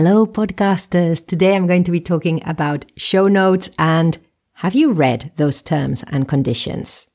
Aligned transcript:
Hello, 0.00 0.26
podcasters. 0.26 1.26
Today 1.26 1.56
I'm 1.56 1.66
going 1.66 1.82
to 1.82 1.90
be 1.90 1.98
talking 1.98 2.40
about 2.46 2.84
show 2.96 3.26
notes 3.26 3.68
and 3.80 4.16
have 4.52 4.76
you 4.76 4.92
read 4.92 5.32
those 5.34 5.60
terms 5.60 6.04
and 6.06 6.28
conditions? 6.28 7.08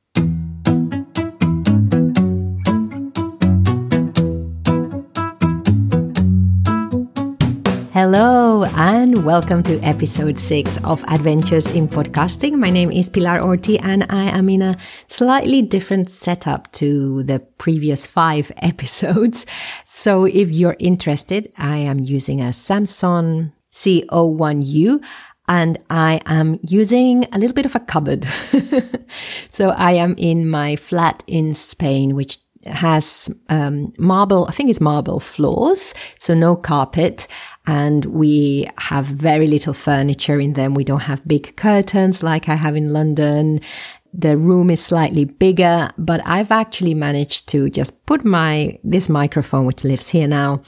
Hello 7.93 8.63
and 8.75 9.23
welcome 9.23 9.61
to 9.61 9.79
episode 9.81 10.35
six 10.39 10.83
of 10.83 11.03
Adventures 11.09 11.67
in 11.67 11.87
Podcasting. 11.87 12.53
My 12.53 12.71
name 12.71 12.91
is 12.91 13.07
Pilar 13.07 13.39
Orti 13.39 13.79
and 13.83 14.07
I 14.09 14.35
am 14.35 14.49
in 14.49 14.63
a 14.63 14.77
slightly 15.07 15.61
different 15.61 16.09
setup 16.09 16.71
to 16.71 17.21
the 17.21 17.37
previous 17.59 18.07
five 18.07 18.51
episodes. 18.57 19.45
So 19.85 20.25
if 20.25 20.49
you're 20.49 20.75
interested, 20.79 21.53
I 21.55 21.77
am 21.77 21.99
using 21.99 22.41
a 22.41 22.45
Samsung 22.45 23.51
C01U 23.71 25.05
and 25.47 25.77
I 25.91 26.19
am 26.25 26.57
using 26.63 27.25
a 27.31 27.37
little 27.37 27.53
bit 27.53 27.67
of 27.67 27.75
a 27.75 27.79
cupboard. 27.79 28.25
so 29.51 29.69
I 29.69 29.91
am 29.91 30.15
in 30.17 30.49
my 30.49 30.77
flat 30.77 31.23
in 31.27 31.53
Spain, 31.53 32.15
which 32.15 32.39
has 32.65 33.29
um, 33.49 33.93
marble, 33.97 34.45
I 34.47 34.51
think 34.51 34.69
it's 34.69 34.81
marble 34.81 35.19
floors, 35.19 35.93
so 36.17 36.33
no 36.33 36.55
carpet. 36.55 37.27
And 37.65 38.05
we 38.05 38.67
have 38.77 39.05
very 39.05 39.47
little 39.47 39.73
furniture 39.73 40.39
in 40.39 40.53
them. 40.53 40.73
We 40.73 40.83
don't 40.83 41.01
have 41.01 41.27
big 41.27 41.55
curtains 41.55 42.21
like 42.21 42.49
I 42.49 42.55
have 42.55 42.75
in 42.75 42.91
London. 42.91 43.61
The 44.13 44.37
room 44.37 44.69
is 44.69 44.83
slightly 44.83 45.25
bigger, 45.25 45.89
but 45.97 46.21
I've 46.25 46.51
actually 46.51 46.93
managed 46.93 47.47
to 47.49 47.69
just 47.69 48.05
put 48.05 48.25
my, 48.25 48.77
this 48.83 49.09
microphone, 49.09 49.65
which 49.65 49.83
lives 49.83 50.09
here 50.09 50.27
now, 50.27 50.61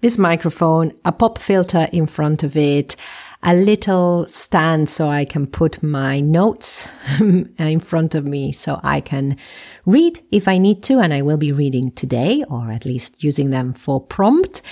this 0.00 0.18
microphone, 0.18 0.92
a 1.04 1.12
pop 1.12 1.38
filter 1.38 1.88
in 1.92 2.06
front 2.06 2.42
of 2.42 2.56
it, 2.56 2.96
a 3.42 3.54
little 3.54 4.26
stand 4.26 4.88
so 4.88 5.08
I 5.08 5.24
can 5.24 5.46
put 5.46 5.82
my 5.82 6.20
notes 6.20 6.86
in 7.20 7.80
front 7.80 8.14
of 8.14 8.24
me 8.24 8.52
so 8.52 8.80
I 8.82 9.00
can 9.00 9.36
read 9.86 10.20
if 10.30 10.46
I 10.46 10.58
need 10.58 10.82
to. 10.84 10.98
And 10.98 11.14
I 11.14 11.22
will 11.22 11.38
be 11.38 11.52
reading 11.52 11.92
today 11.92 12.44
or 12.48 12.70
at 12.70 12.84
least 12.84 13.22
using 13.24 13.50
them 13.50 13.72
for 13.72 14.00
prompt. 14.00 14.62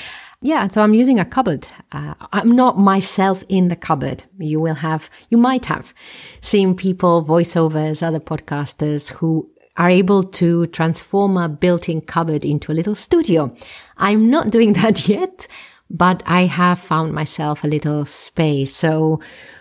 Yeah, 0.41 0.69
so 0.69 0.83
I'm 0.83 0.95
using 0.95 1.19
a 1.19 1.25
cupboard. 1.25 1.69
Uh, 1.91 2.15
I'm 2.33 2.53
not 2.53 2.79
myself 2.79 3.43
in 3.49 3.69
the 3.69 3.77
cupboard. 3.77 4.25
You 4.39 4.61
will 4.61 4.77
have, 4.77 5.11
you 5.31 5.37
might 5.39 5.65
have 5.65 5.93
seen 6.41 6.77
people, 6.77 7.25
voiceovers, 7.25 8.07
other 8.07 8.21
podcasters 8.21 9.11
who 9.15 9.51
are 9.77 9.91
able 9.91 10.23
to 10.23 10.69
transform 10.69 11.37
a 11.37 11.49
built-in 11.49 12.03
cupboard 12.03 12.45
into 12.45 12.71
a 12.71 12.75
little 12.75 12.95
studio. 12.95 13.53
I'm 13.97 14.31
not 14.31 14.51
doing 14.57 14.75
that 14.75 15.09
yet, 15.09 15.49
but 15.91 16.23
I 16.25 16.43
have 16.43 16.79
found 16.79 17.13
myself 17.13 17.65
a 17.65 17.69
little 17.69 18.05
space. 18.05 18.77
So 18.77 19.21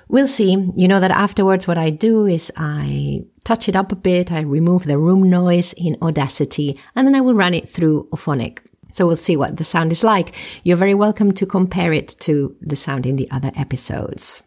we'll 0.10 0.28
see. 0.28 0.72
You 0.76 0.88
know 0.88 1.00
that 1.00 1.12
afterwards, 1.12 1.68
what 1.68 1.80
I 1.80 1.90
do 1.90 2.28
is 2.28 2.52
I 2.56 3.24
touch 3.44 3.68
it 3.68 3.76
up 3.76 3.92
a 3.92 3.96
bit. 3.96 4.32
I 4.32 4.42
remove 4.42 4.84
the 4.84 5.00
room 5.00 5.28
noise 5.28 5.74
in 5.74 5.98
Audacity 6.04 6.80
and 6.96 7.08
then 7.08 7.16
I 7.16 7.22
will 7.22 7.34
run 7.34 7.56
it 7.56 7.68
through 7.68 8.10
Auphonic. 8.12 8.60
So 8.98 9.06
we'll 9.06 9.16
see 9.16 9.38
what 9.38 9.58
the 9.58 9.64
sound 9.64 9.92
is 9.92 10.04
like. 10.04 10.34
You're 10.64 10.76
very 10.76 10.96
welcome 10.96 11.32
to 11.34 11.46
compare 11.46 11.94
it 11.94 12.16
to 12.22 12.56
the 12.62 12.76
sound 12.76 13.06
in 13.06 13.16
the 13.16 13.30
other 13.30 13.52
episodes. 13.56 14.42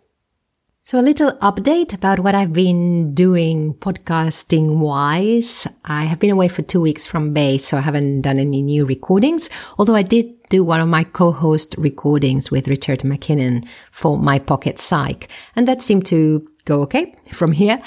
So 0.83 0.99
a 0.99 1.07
little 1.07 1.31
update 1.35 1.95
about 1.95 2.19
what 2.19 2.35
I've 2.35 2.53
been 2.53 3.15
doing 3.15 3.75
podcasting 3.75 4.79
wise. 4.79 5.69
I 5.85 6.03
have 6.03 6.19
been 6.19 6.33
away 6.33 6.49
for 6.49 6.63
two 6.63 6.81
weeks 6.81 7.07
from 7.07 7.33
base, 7.33 7.65
so 7.65 7.77
I 7.77 7.83
haven't 7.83 8.23
done 8.23 8.41
any 8.41 8.61
new 8.61 8.85
recordings, 8.85 9.51
although 9.79 9.95
I 9.95 10.03
did 10.03 10.35
do 10.49 10.65
one 10.65 10.81
of 10.81 10.89
my 10.89 11.05
co-host 11.05 11.77
recordings 11.79 12.51
with 12.51 12.67
Richard 12.67 13.01
McKinnon 13.01 13.69
for 13.93 14.19
My 14.19 14.41
Pocket 14.41 14.81
Psych. 14.81 15.29
And 15.55 15.69
that 15.69 15.81
seemed 15.81 16.07
to 16.07 16.50
go 16.65 16.83
okay 16.83 17.15
from 17.33 17.53
here. 17.53 17.83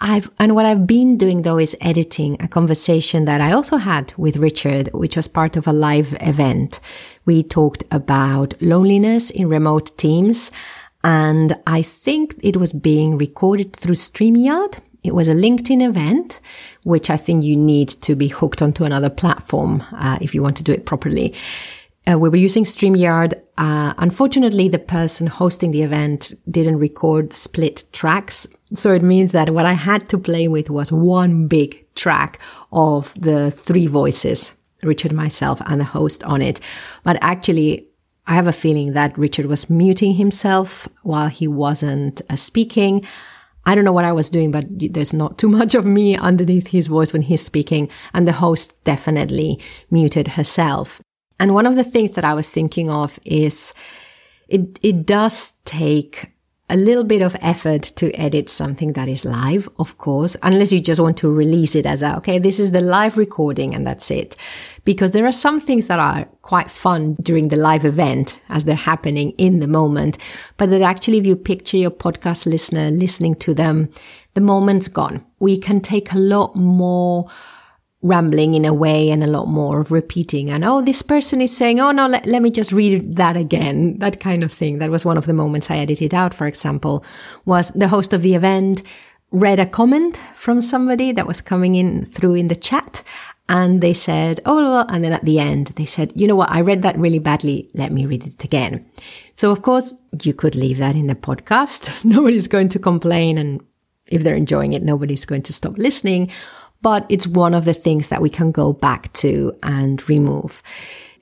I've, 0.00 0.30
and 0.38 0.54
what 0.54 0.66
I've 0.66 0.86
been 0.86 1.16
doing 1.16 1.42
though 1.42 1.58
is 1.58 1.76
editing 1.80 2.36
a 2.40 2.48
conversation 2.48 3.24
that 3.24 3.40
I 3.40 3.52
also 3.52 3.76
had 3.76 4.12
with 4.16 4.36
Richard, 4.36 4.90
which 4.92 5.16
was 5.16 5.28
part 5.28 5.56
of 5.56 5.66
a 5.66 5.72
live 5.72 6.16
event. 6.20 6.80
We 7.24 7.42
talked 7.42 7.84
about 7.90 8.54
loneliness 8.60 9.30
in 9.30 9.48
remote 9.48 9.96
teams 9.96 10.50
and 11.04 11.56
I 11.66 11.82
think 11.82 12.34
it 12.42 12.56
was 12.56 12.72
being 12.72 13.16
recorded 13.16 13.72
through 13.72 13.94
StreamYard. 13.94 14.78
It 15.04 15.14
was 15.14 15.28
a 15.28 15.34
LinkedIn 15.34 15.80
event, 15.80 16.40
which 16.82 17.10
I 17.10 17.16
think 17.16 17.44
you 17.44 17.54
need 17.56 17.88
to 17.88 18.16
be 18.16 18.26
hooked 18.26 18.60
onto 18.60 18.82
another 18.82 19.08
platform 19.08 19.84
uh, 19.92 20.18
if 20.20 20.34
you 20.34 20.42
want 20.42 20.56
to 20.56 20.64
do 20.64 20.72
it 20.72 20.84
properly. 20.84 21.32
Uh, 22.08 22.18
we 22.18 22.28
were 22.28 22.36
using 22.36 22.64
StreamYard. 22.64 23.34
Uh, 23.58 23.92
unfortunately, 23.98 24.68
the 24.68 24.78
person 24.78 25.26
hosting 25.26 25.72
the 25.72 25.82
event 25.82 26.32
didn't 26.48 26.78
record 26.78 27.32
split 27.32 27.84
tracks. 27.92 28.46
So 28.74 28.92
it 28.92 29.02
means 29.02 29.32
that 29.32 29.50
what 29.50 29.66
I 29.66 29.72
had 29.72 30.08
to 30.10 30.18
play 30.18 30.46
with 30.46 30.70
was 30.70 30.92
one 30.92 31.48
big 31.48 31.84
track 31.94 32.40
of 32.72 33.12
the 33.20 33.50
three 33.50 33.88
voices, 33.88 34.54
Richard, 34.82 35.12
myself, 35.12 35.60
and 35.66 35.80
the 35.80 35.84
host 35.84 36.22
on 36.24 36.42
it. 36.42 36.60
But 37.02 37.18
actually, 37.22 37.88
I 38.28 38.34
have 38.34 38.46
a 38.46 38.52
feeling 38.52 38.92
that 38.92 39.16
Richard 39.18 39.46
was 39.46 39.70
muting 39.70 40.14
himself 40.14 40.88
while 41.02 41.28
he 41.28 41.48
wasn't 41.48 42.22
uh, 42.30 42.36
speaking. 42.36 43.04
I 43.64 43.74
don't 43.74 43.84
know 43.84 43.92
what 43.92 44.04
I 44.04 44.12
was 44.12 44.30
doing, 44.30 44.52
but 44.52 44.66
there's 44.68 45.14
not 45.14 45.38
too 45.38 45.48
much 45.60 45.74
of 45.74 45.84
me 45.84 46.16
underneath 46.16 46.68
his 46.68 46.86
voice 46.86 47.12
when 47.12 47.22
he's 47.22 47.44
speaking. 47.44 47.90
And 48.14 48.28
the 48.28 48.32
host 48.32 48.84
definitely 48.84 49.60
muted 49.90 50.28
herself. 50.28 51.00
And 51.38 51.54
one 51.54 51.66
of 51.66 51.74
the 51.74 51.84
things 51.84 52.12
that 52.12 52.24
I 52.24 52.34
was 52.34 52.50
thinking 52.50 52.90
of 52.90 53.18
is 53.24 53.74
it, 54.48 54.78
it 54.82 55.06
does 55.06 55.54
take 55.64 56.32
a 56.68 56.76
little 56.76 57.04
bit 57.04 57.22
of 57.22 57.36
effort 57.40 57.82
to 57.82 58.10
edit 58.12 58.48
something 58.48 58.94
that 58.94 59.08
is 59.08 59.24
live, 59.24 59.68
of 59.78 59.98
course, 59.98 60.36
unless 60.42 60.72
you 60.72 60.80
just 60.80 61.00
want 61.00 61.16
to 61.18 61.30
release 61.30 61.76
it 61.76 61.86
as 61.86 62.02
a, 62.02 62.16
okay, 62.16 62.38
this 62.40 62.58
is 62.58 62.72
the 62.72 62.80
live 62.80 63.16
recording 63.16 63.72
and 63.72 63.86
that's 63.86 64.10
it. 64.10 64.36
Because 64.84 65.12
there 65.12 65.26
are 65.26 65.32
some 65.32 65.60
things 65.60 65.86
that 65.86 66.00
are 66.00 66.24
quite 66.42 66.68
fun 66.70 67.16
during 67.22 67.48
the 67.48 67.56
live 67.56 67.84
event 67.84 68.40
as 68.48 68.64
they're 68.64 68.74
happening 68.74 69.30
in 69.32 69.60
the 69.60 69.68
moment. 69.68 70.18
But 70.56 70.70
that 70.70 70.82
actually, 70.82 71.18
if 71.18 71.26
you 71.26 71.36
picture 71.36 71.76
your 71.76 71.90
podcast 71.92 72.46
listener 72.46 72.90
listening 72.90 73.36
to 73.36 73.54
them, 73.54 73.90
the 74.34 74.40
moment's 74.40 74.88
gone. 74.88 75.24
We 75.38 75.58
can 75.58 75.80
take 75.80 76.12
a 76.12 76.18
lot 76.18 76.56
more 76.56 77.30
rambling 78.02 78.54
in 78.54 78.64
a 78.64 78.74
way 78.74 79.10
and 79.10 79.24
a 79.24 79.26
lot 79.26 79.46
more 79.46 79.80
of 79.80 79.90
repeating 79.90 80.50
and 80.50 80.64
oh 80.64 80.82
this 80.82 81.02
person 81.02 81.40
is 81.40 81.56
saying 81.56 81.80
oh 81.80 81.90
no 81.90 82.06
let, 82.06 82.26
let 82.26 82.42
me 82.42 82.50
just 82.50 82.70
read 82.70 83.16
that 83.16 83.36
again 83.36 83.98
that 83.98 84.20
kind 84.20 84.42
of 84.42 84.52
thing 84.52 84.78
that 84.78 84.90
was 84.90 85.04
one 85.04 85.16
of 85.16 85.26
the 85.26 85.32
moments 85.32 85.70
i 85.70 85.76
edited 85.76 86.12
out 86.12 86.34
for 86.34 86.46
example 86.46 87.02
was 87.46 87.70
the 87.70 87.88
host 87.88 88.12
of 88.12 88.22
the 88.22 88.34
event 88.34 88.82
read 89.30 89.58
a 89.58 89.66
comment 89.66 90.20
from 90.34 90.60
somebody 90.60 91.10
that 91.10 91.26
was 91.26 91.40
coming 91.40 91.74
in 91.74 92.04
through 92.04 92.34
in 92.34 92.48
the 92.48 92.54
chat 92.54 93.02
and 93.48 93.80
they 93.80 93.94
said, 93.94 94.40
oh, 94.44 94.56
well, 94.56 94.86
and 94.88 95.04
then 95.04 95.12
at 95.12 95.24
the 95.24 95.38
end, 95.38 95.68
they 95.76 95.84
said, 95.84 96.12
you 96.16 96.26
know 96.26 96.34
what? 96.34 96.50
I 96.50 96.60
read 96.60 96.82
that 96.82 96.98
really 96.98 97.20
badly. 97.20 97.70
Let 97.74 97.92
me 97.92 98.04
read 98.04 98.26
it 98.26 98.42
again. 98.42 98.84
So 99.36 99.52
of 99.52 99.62
course, 99.62 99.92
you 100.22 100.34
could 100.34 100.56
leave 100.56 100.78
that 100.78 100.96
in 100.96 101.06
the 101.06 101.14
podcast. 101.14 102.04
Nobody's 102.04 102.48
going 102.48 102.68
to 102.70 102.80
complain. 102.80 103.38
And 103.38 103.60
if 104.08 104.24
they're 104.24 104.34
enjoying 104.34 104.72
it, 104.72 104.82
nobody's 104.82 105.24
going 105.24 105.42
to 105.42 105.52
stop 105.52 105.78
listening 105.78 106.30
but 106.82 107.06
it's 107.08 107.26
one 107.26 107.54
of 107.54 107.64
the 107.64 107.74
things 107.74 108.08
that 108.08 108.22
we 108.22 108.30
can 108.30 108.50
go 108.50 108.72
back 108.72 109.12
to 109.14 109.52
and 109.62 110.08
remove. 110.08 110.62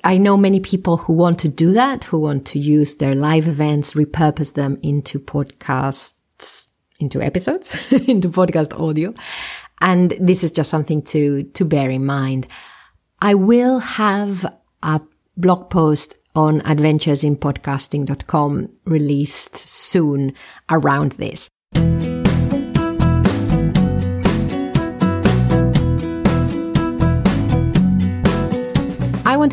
I 0.05 0.19
know 0.19 0.37
many 0.37 0.61
people 0.61 0.99
who 0.99 1.15
want 1.15 1.39
to 1.41 1.49
do 1.49 1.73
that, 1.73 2.05
who 2.05 2.21
want 2.21 2.47
to 2.49 2.59
use 2.59 2.97
their 2.97 3.15
live 3.15 3.49
events, 3.49 3.95
repurpose 3.95 4.53
them 4.53 4.79
into 4.83 5.19
podcasts, 5.19 6.67
into 7.01 7.23
episodes, 7.23 7.79
into 7.91 8.29
podcast 8.29 8.79
audio. 8.79 9.15
And 9.81 10.11
this 10.21 10.45
is 10.45 10.53
just 10.53 10.69
something 10.69 11.01
to, 11.03 11.45
to 11.45 11.65
bear 11.65 11.89
in 11.91 12.05
mind. 12.05 12.47
I 13.21 13.35
will 13.35 13.79
have 13.79 14.45
a 14.83 15.01
blog 15.37 15.71
post 15.71 16.17
on 16.35 16.61
adventuresinpodcasting.com 16.63 18.69
released 18.85 19.57
soon 19.57 20.35
around 20.69 21.13
this. 21.13 21.49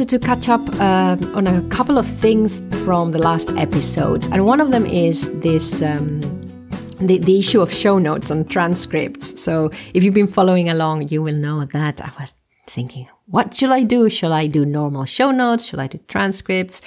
Wanted 0.01 0.19
to 0.19 0.27
catch 0.27 0.49
up 0.49 0.67
uh, 0.79 1.15
on 1.35 1.45
a 1.45 1.61
couple 1.69 1.99
of 1.99 2.07
things 2.07 2.59
from 2.83 3.11
the 3.11 3.19
last 3.19 3.51
episodes, 3.51 4.27
and 4.29 4.47
one 4.47 4.59
of 4.59 4.71
them 4.71 4.83
is 4.83 5.29
this. 5.41 5.83
Um, 5.83 6.21
the, 6.99 7.17
the 7.19 7.37
issue 7.37 7.61
of 7.61 7.71
show 7.73 7.97
notes 7.97 8.29
and 8.29 8.49
transcripts. 8.49 9.41
So 9.41 9.71
if 9.93 10.03
you've 10.03 10.13
been 10.13 10.27
following 10.27 10.69
along, 10.69 11.09
you 11.09 11.23
will 11.23 11.35
know 11.35 11.65
that 11.65 11.99
I 11.99 12.11
was 12.19 12.35
thinking, 12.67 13.07
what 13.25 13.55
should 13.55 13.71
I 13.71 13.81
do? 13.81 14.07
Shall 14.07 14.33
I 14.33 14.45
do 14.45 14.65
normal 14.65 15.05
show 15.05 15.31
notes? 15.31 15.65
Shall 15.65 15.79
I 15.79 15.87
do 15.87 15.99
transcripts? 16.07 16.81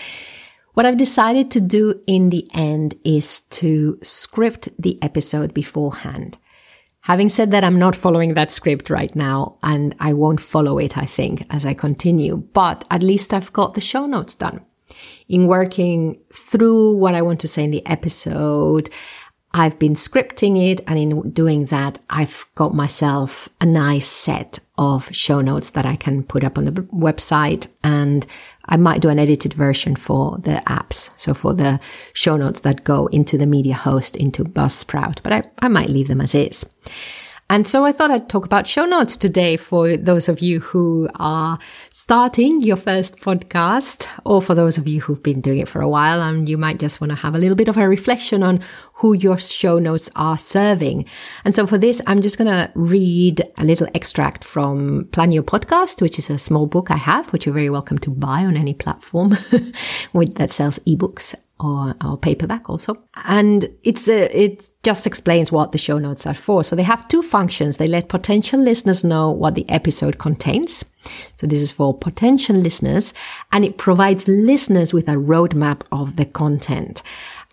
What 0.75 0.87
I've 0.87 0.97
decided 0.97 1.51
to 1.53 1.61
do 1.61 2.01
in 2.07 2.31
the 2.31 2.49
end 2.55 2.95
is 3.05 3.43
to 3.59 3.99
script 4.03 4.69
the 4.79 5.01
episode 5.03 5.53
beforehand. 5.53 6.39
Having 7.05 7.29
said 7.29 7.51
that, 7.51 7.65
I'm 7.65 7.79
not 7.79 7.95
following 7.95 8.33
that 8.33 8.51
script 8.51 8.89
right 8.89 9.15
now 9.15 9.59
and 9.63 9.95
I 10.01 10.15
won't 10.15 10.41
follow 10.41 10.79
it, 10.79 10.97
I 10.97 11.05
think, 11.05 11.45
as 11.51 11.67
I 11.67 11.75
continue, 11.75 12.39
but 12.55 12.83
at 12.91 13.03
least 13.03 13.35
I've 13.35 13.53
got 13.53 13.75
the 13.75 13.83
show 13.83 14.07
notes 14.07 14.35
done. 14.35 14.65
in 15.29 15.47
working 15.47 16.19
through 16.33 16.97
what 16.97 17.15
I 17.15 17.21
want 17.21 17.41
to 17.41 17.49
say 17.49 17.65
in 17.65 17.73
the 17.73 17.87
episode, 17.87 18.89
I've 19.53 19.79
been 19.79 19.95
scripting 19.95 20.57
it. 20.71 20.81
And 20.87 20.99
in 20.99 21.31
doing 21.31 21.67
that, 21.67 21.99
I've 22.09 22.47
got 22.55 22.73
myself 22.73 23.49
a 23.61 23.67
nice 23.67 24.09
set 24.09 24.59
of 24.77 25.15
show 25.15 25.41
notes 25.41 25.71
that 25.71 25.87
I 25.87 25.97
can 25.97 26.25
put 26.25 26.43
up 26.43 26.59
on 26.59 26.65
the 26.65 26.73
website. 26.73 27.69
And 27.83 28.27
I 28.67 28.77
might 28.77 29.01
do 29.01 29.09
an 29.09 29.19
edited 29.19 29.53
version 29.53 29.97
for 29.97 30.39
the 30.39 30.63
apps. 30.67 31.11
So 31.17 31.35
for 31.35 31.55
the 31.55 31.81
show 32.13 32.37
notes 32.37 32.61
that 32.61 32.85
go 32.85 33.07
into 33.09 33.37
the 33.39 33.47
media 33.47 33.75
host 33.75 34.17
into 34.17 34.45
Buzzsprout, 34.45 35.23
but 35.23 35.33
I, 35.33 35.43
I 35.61 35.69
might 35.69 35.89
leave 35.89 36.09
them 36.09 36.21
as 36.21 36.35
is. 36.35 36.65
And 37.51 37.69
so 37.69 37.85
I 37.85 37.93
thought 37.93 38.11
I'd 38.11 38.29
talk 38.29 38.47
about 38.47 38.67
show 38.67 38.87
notes 38.87 39.19
today 39.19 39.59
for 39.59 39.97
those 39.99 40.29
of 40.31 40.41
you 40.41 40.61
who 40.61 41.09
are 41.17 41.59
starting 41.91 42.63
your 42.63 42.77
first 42.77 43.19
podcast, 43.19 44.09
or 44.25 44.41
for 44.41 44.55
those 44.55 44.79
of 44.79 44.89
you 44.89 45.03
who've 45.03 45.23
been 45.23 45.43
doing 45.43 45.59
it 45.59 45.69
for 45.69 45.83
a 45.83 45.89
while 45.89 46.23
and 46.23 46.49
you 46.49 46.57
might 46.57 46.79
just 46.79 47.03
want 47.03 47.11
to 47.11 47.17
have 47.17 47.35
a 47.35 47.39
little 47.39 47.55
bit 47.55 47.69
of 47.69 47.77
a 47.77 47.87
reflection 47.87 48.43
on 48.43 48.61
who 48.95 49.13
your 49.13 49.39
show 49.39 49.79
notes 49.79 50.09
are 50.17 50.39
serving. 50.39 51.05
And 51.45 51.55
so 51.55 51.67
for 51.67 51.77
this, 51.77 52.01
I'm 52.07 52.23
just 52.23 52.39
going 52.39 52.51
to 52.51 52.73
read 52.75 53.43
a 53.59 53.65
little 53.65 53.89
extract 53.95 54.43
from 54.43 55.07
Plan 55.13 55.31
Your 55.31 55.43
Podcast, 55.43 56.01
which 56.01 56.19
is 56.19 56.31
a 56.31 56.39
small 56.39 56.67
book 56.67 56.91
I 56.91 56.97
have, 56.97 57.31
which 57.33 57.45
you're 57.45 57.55
very 57.55 57.71
welcome 57.71 57.99
to 57.99 58.11
buy 58.11 58.45
on 58.45 58.57
any 58.57 58.73
platform 58.73 59.31
that 60.15 60.51
sells 60.51 60.79
ebooks 60.81 61.35
or, 61.61 61.95
or 62.05 62.17
paperback 62.17 62.69
also. 62.69 62.97
And 63.27 63.69
it's 63.85 64.09
a, 64.09 64.37
it 64.37 64.69
just 64.83 65.07
explains 65.07 65.53
what 65.53 65.73
the 65.73 65.79
show 65.79 65.99
notes 65.99 66.27
are 66.27 66.35
for. 66.35 66.65
So 66.65 66.75
they 66.75 66.83
have 66.83 67.07
two 67.09 67.23
functions. 67.23 67.77
They 67.77 67.87
let 67.87 68.09
potential 68.09 68.61
listeners 68.61 69.05
know 69.05 69.31
what 69.31 69.55
the 69.55 69.69
episode 69.71 70.19
contains. 70.19 70.85
So 71.37 71.47
this 71.47 71.61
is 71.61 71.71
for 71.71 71.97
potential 71.97 72.57
listeners 72.57 73.15
and 73.53 73.65
it 73.65 73.79
provides 73.79 74.27
listeners 74.27 74.93
with 74.93 75.09
a 75.09 75.13
roadmap 75.13 75.83
of 75.93 76.17
the 76.17 76.25
content. 76.25 77.03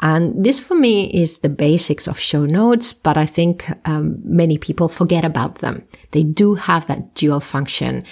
And 0.02 0.44
this 0.44 0.60
for 0.60 0.76
me 0.76 1.12
is 1.12 1.40
the 1.40 1.50
basics 1.50 2.08
of 2.08 2.20
show 2.20 2.46
notes, 2.46 2.94
but 2.94 3.18
I 3.18 3.28
think 3.28 3.70
um, 3.88 4.20
many 4.24 4.58
people 4.58 4.88
forget 4.88 5.24
about 5.24 5.60
them. 5.60 5.88
They 6.12 6.24
do 6.24 6.56
have 6.56 6.88
that 6.88 7.14
dual 7.14 7.40
function. 7.40 8.04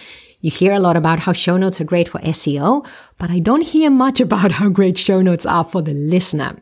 You 0.41 0.51
hear 0.51 0.73
a 0.73 0.79
lot 0.79 0.95
about 0.95 1.19
how 1.19 1.33
show 1.33 1.57
notes 1.57 1.81
are 1.81 1.85
great 1.85 2.07
for 2.07 2.19
SEO, 2.19 2.85
but 3.17 3.29
I 3.29 3.39
don't 3.39 3.61
hear 3.61 3.89
much 3.89 4.21
about 4.27 4.53
how 4.53 4.69
great 4.69 4.97
show 4.97 5.21
notes 5.21 5.45
are 5.45 5.63
for 5.63 5.81
the 5.81 5.93
listener. 5.93 6.57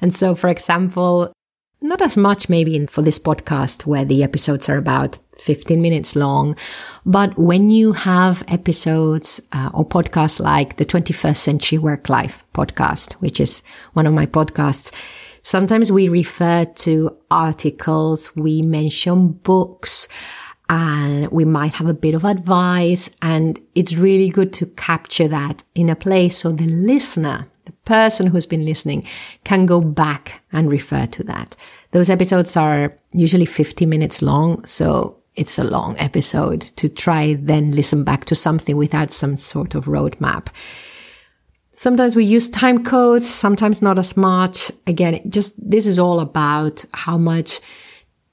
And 0.00 0.14
so, 0.14 0.34
for 0.34 0.48
example, 0.48 1.32
not 1.80 2.00
as 2.00 2.16
much 2.16 2.48
maybe 2.48 2.86
for 2.86 3.02
this 3.02 3.18
podcast 3.18 3.86
where 3.86 4.04
the 4.04 4.22
episodes 4.22 4.68
are 4.68 4.76
about 4.76 5.18
15 5.40 5.82
minutes 5.82 6.14
long. 6.14 6.56
But 7.04 7.36
when 7.36 7.68
you 7.68 7.92
have 7.92 8.44
episodes 8.48 9.40
uh, 9.52 9.70
or 9.74 9.86
podcasts 9.86 10.38
like 10.38 10.76
the 10.76 10.84
21st 10.84 11.36
Century 11.36 11.78
Work 11.78 12.08
Life 12.08 12.44
podcast, 12.54 13.14
which 13.14 13.40
is 13.40 13.62
one 13.94 14.06
of 14.06 14.14
my 14.14 14.26
podcasts, 14.26 14.92
sometimes 15.42 15.90
we 15.90 16.08
refer 16.08 16.64
to 16.64 17.16
articles, 17.30 18.34
we 18.36 18.62
mention 18.62 19.28
books, 19.28 20.06
and 20.72 21.30
we 21.30 21.44
might 21.44 21.74
have 21.74 21.86
a 21.86 21.92
bit 21.92 22.14
of 22.14 22.24
advice. 22.24 23.10
And 23.20 23.60
it's 23.74 23.94
really 23.94 24.30
good 24.30 24.54
to 24.54 24.66
capture 24.66 25.28
that 25.28 25.62
in 25.74 25.90
a 25.90 25.94
place 25.94 26.38
so 26.38 26.50
the 26.50 26.66
listener, 26.66 27.46
the 27.66 27.72
person 27.84 28.28
who's 28.28 28.46
been 28.46 28.64
listening 28.64 29.06
can 29.44 29.66
go 29.66 29.82
back 29.82 30.40
and 30.50 30.70
refer 30.70 31.04
to 31.04 31.24
that. 31.24 31.54
Those 31.90 32.08
episodes 32.08 32.56
are 32.56 32.96
usually 33.12 33.44
50 33.44 33.84
minutes 33.84 34.22
long. 34.22 34.64
So 34.64 35.18
it's 35.36 35.58
a 35.58 35.64
long 35.64 35.94
episode 35.98 36.62
to 36.76 36.88
try 36.88 37.34
then 37.34 37.72
listen 37.72 38.02
back 38.02 38.24
to 38.26 38.34
something 38.34 38.74
without 38.74 39.10
some 39.10 39.36
sort 39.36 39.74
of 39.74 39.84
roadmap. 39.84 40.46
Sometimes 41.74 42.16
we 42.16 42.24
use 42.24 42.48
time 42.48 42.82
codes, 42.82 43.28
sometimes 43.28 43.82
not 43.82 43.98
as 43.98 44.16
much. 44.16 44.72
Again, 44.86 45.20
just 45.28 45.54
this 45.58 45.86
is 45.86 45.98
all 45.98 46.20
about 46.20 46.82
how 46.94 47.18
much 47.18 47.60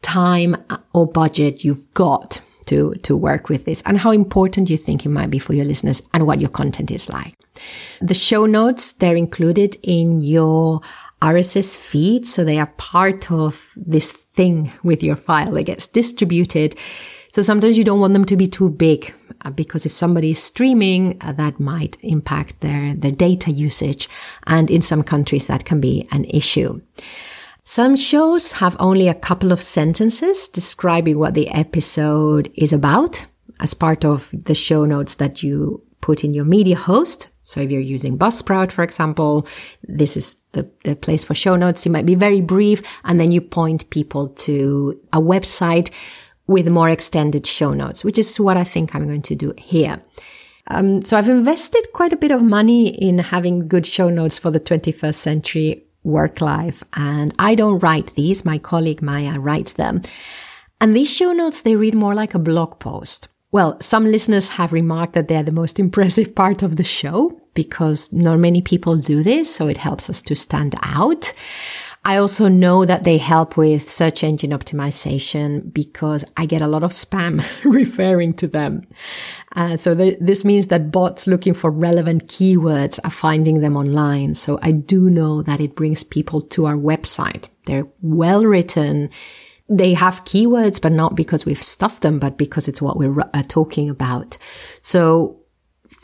time 0.02 0.56
or 0.94 1.08
budget 1.08 1.64
you've 1.64 1.94
got 1.94 2.42
to, 2.66 2.94
to 3.04 3.18
work 3.18 3.50
with 3.50 3.66
this 3.66 3.82
and 3.86 3.98
how 3.98 4.12
important 4.12 4.70
you 4.70 4.78
think 4.78 5.06
it 5.06 5.10
might 5.10 5.30
be 5.30 5.40
for 5.40 5.54
your 5.54 5.66
listeners 5.66 6.02
and 6.14 6.26
what 6.28 6.40
your 6.40 6.50
content 6.50 6.92
is 6.92 7.10
like. 7.10 7.36
The 8.00 8.14
show 8.14 8.46
notes, 8.46 8.94
they're 8.94 9.16
included 9.16 9.76
in 9.84 10.22
your 10.22 10.82
RSS 11.22 11.78
feed. 11.78 12.26
So 12.26 12.44
they 12.44 12.60
are 12.60 12.72
part 12.78 13.32
of 13.32 13.74
this 13.76 14.12
thing 14.12 14.72
with 14.84 15.04
your 15.04 15.16
file. 15.16 15.52
that 15.52 15.64
gets 15.64 15.88
distributed. 15.88 16.76
So 17.34 17.42
sometimes 17.42 17.78
you 17.78 17.84
don't 17.84 18.00
want 18.00 18.14
them 18.14 18.26
to 18.26 18.38
be 18.38 18.48
too 18.48 18.70
big 18.70 19.14
uh, 19.42 19.52
because 19.52 19.86
if 19.86 19.92
somebody 19.92 20.32
is 20.32 20.42
streaming, 20.42 21.18
uh, 21.22 21.34
that 21.34 21.60
might 21.60 21.98
impact 22.02 22.62
their, 22.62 22.96
their 22.96 23.12
data 23.12 23.52
usage. 23.52 24.10
And 24.48 24.70
in 24.72 24.82
some 24.82 25.04
countries, 25.04 25.48
that 25.48 25.66
can 25.66 25.80
be 25.80 26.08
an 26.12 26.26
issue. 26.26 26.82
Some 27.70 27.96
shows 27.96 28.54
have 28.54 28.76
only 28.80 29.08
a 29.08 29.14
couple 29.14 29.52
of 29.52 29.62
sentences 29.62 30.48
describing 30.48 31.20
what 31.20 31.36
the 31.36 31.50
episode 31.50 32.52
is 32.56 32.74
about 32.74 33.28
as 33.60 33.76
part 33.76 34.04
of 34.04 34.34
the 34.34 34.56
show 34.56 34.86
notes 34.86 35.18
that 35.18 35.44
you 35.44 35.84
put 36.02 36.24
in 36.24 36.34
your 36.34 36.46
media 36.46 36.76
host. 36.76 37.28
So 37.44 37.62
if 37.62 37.70
you're 37.70 37.80
using 37.80 38.18
Buzzsprout, 38.18 38.72
for 38.72 38.84
example, 38.84 39.48
this 39.84 40.18
is 40.18 40.42
the, 40.54 40.68
the 40.84 40.96
place 40.96 41.24
for 41.24 41.36
show 41.36 41.56
notes. 41.56 41.86
It 41.86 41.92
might 41.92 42.08
be 42.08 42.16
very 42.16 42.42
brief 42.42 42.82
and 43.04 43.22
then 43.22 43.32
you 43.32 43.40
point 43.40 43.92
people 43.92 44.30
to 44.30 45.00
a 45.14 45.22
website 45.22 45.94
with 46.48 46.68
more 46.70 46.90
extended 46.90 47.46
show 47.46 47.76
notes, 47.76 48.04
which 48.04 48.18
is 48.18 48.40
what 48.40 48.58
I 48.58 48.64
think 48.64 48.96
I'm 48.96 49.06
going 49.06 49.22
to 49.22 49.36
do 49.36 49.54
here. 49.60 50.02
Um, 50.72 51.06
so 51.06 51.16
I've 51.16 51.30
invested 51.30 51.86
quite 51.94 52.14
a 52.14 52.18
bit 52.18 52.32
of 52.32 52.42
money 52.42 52.88
in 52.88 53.20
having 53.20 53.68
good 53.68 53.86
show 53.86 54.10
notes 54.10 54.40
for 54.40 54.50
the 54.50 54.60
21st 54.60 55.14
century 55.14 55.86
work 56.04 56.42
life. 56.42 56.84
And 56.94 57.34
I 57.40 57.56
don't 57.56 57.80
write 57.80 58.14
these. 58.16 58.46
My 58.46 58.58
colleague 58.58 59.02
Maya 59.02 59.40
writes 59.40 59.74
them. 59.74 60.02
And 60.82 60.96
these 60.96 61.12
show 61.12 61.34
notes, 61.34 61.62
they 61.62 61.76
read 61.76 61.94
more 61.94 62.16
like 62.16 62.34
a 62.34 62.40
blog 62.40 62.80
post. 62.80 63.28
Well, 63.52 63.80
some 63.82 64.06
listeners 64.06 64.50
have 64.50 64.72
remarked 64.72 65.14
that 65.14 65.28
they're 65.28 65.44
the 65.44 65.52
most 65.52 65.80
impressive 65.86 66.36
part 66.36 66.64
of 66.64 66.76
the 66.78 66.84
show 66.84 67.40
because 67.54 68.12
not 68.14 68.40
many 68.40 68.62
people 68.62 68.96
do 68.96 69.24
this. 69.24 69.54
So 69.54 69.68
it 69.68 69.78
helps 69.78 70.10
us 70.10 70.22
to 70.24 70.36
stand 70.36 70.76
out. 70.82 71.34
I 72.06 72.16
also 72.16 72.48
know 72.48 72.86
that 72.86 73.04
they 73.04 73.18
help 73.18 73.58
with 73.58 73.90
search 73.90 74.24
engine 74.24 74.52
optimization 74.52 75.74
because 75.74 76.24
I 76.38 76.46
get 76.46 76.62
a 76.62 76.68
lot 76.68 76.84
of 76.84 76.92
spam 76.92 77.44
referring 77.64 78.34
to 78.36 78.48
them. 78.48 78.88
Uh, 79.56 79.76
so 79.76 79.94
th- 79.94 80.18
this 80.22 80.46
means 80.46 80.68
that 80.68 80.92
bots 80.92 81.28
looking 81.28 81.54
for 81.54 81.70
relevant 81.70 82.28
keywords 82.28 83.00
are 83.04 83.12
finding 83.12 83.60
them 83.60 83.76
online. 83.76 84.34
So 84.34 84.60
I 84.62 84.72
do 84.72 85.10
know 85.10 85.42
that 85.42 85.60
it 85.60 85.76
brings 85.76 86.04
people 86.04 86.40
to 86.42 86.68
our 86.68 86.76
website. 86.76 87.50
They're 87.66 87.88
well 88.02 88.46
written. 88.46 89.10
They 89.68 89.94
have 89.94 90.24
keywords, 90.24 90.82
but 90.82 90.94
not 90.94 91.16
because 91.16 91.46
we've 91.46 91.62
stuffed 91.62 92.02
them, 92.02 92.18
but 92.18 92.38
because 92.38 92.70
it's 92.70 92.82
what 92.82 92.98
we're 92.98 93.20
uh, 93.34 93.44
talking 93.48 93.90
about. 93.90 94.38
So 94.82 95.39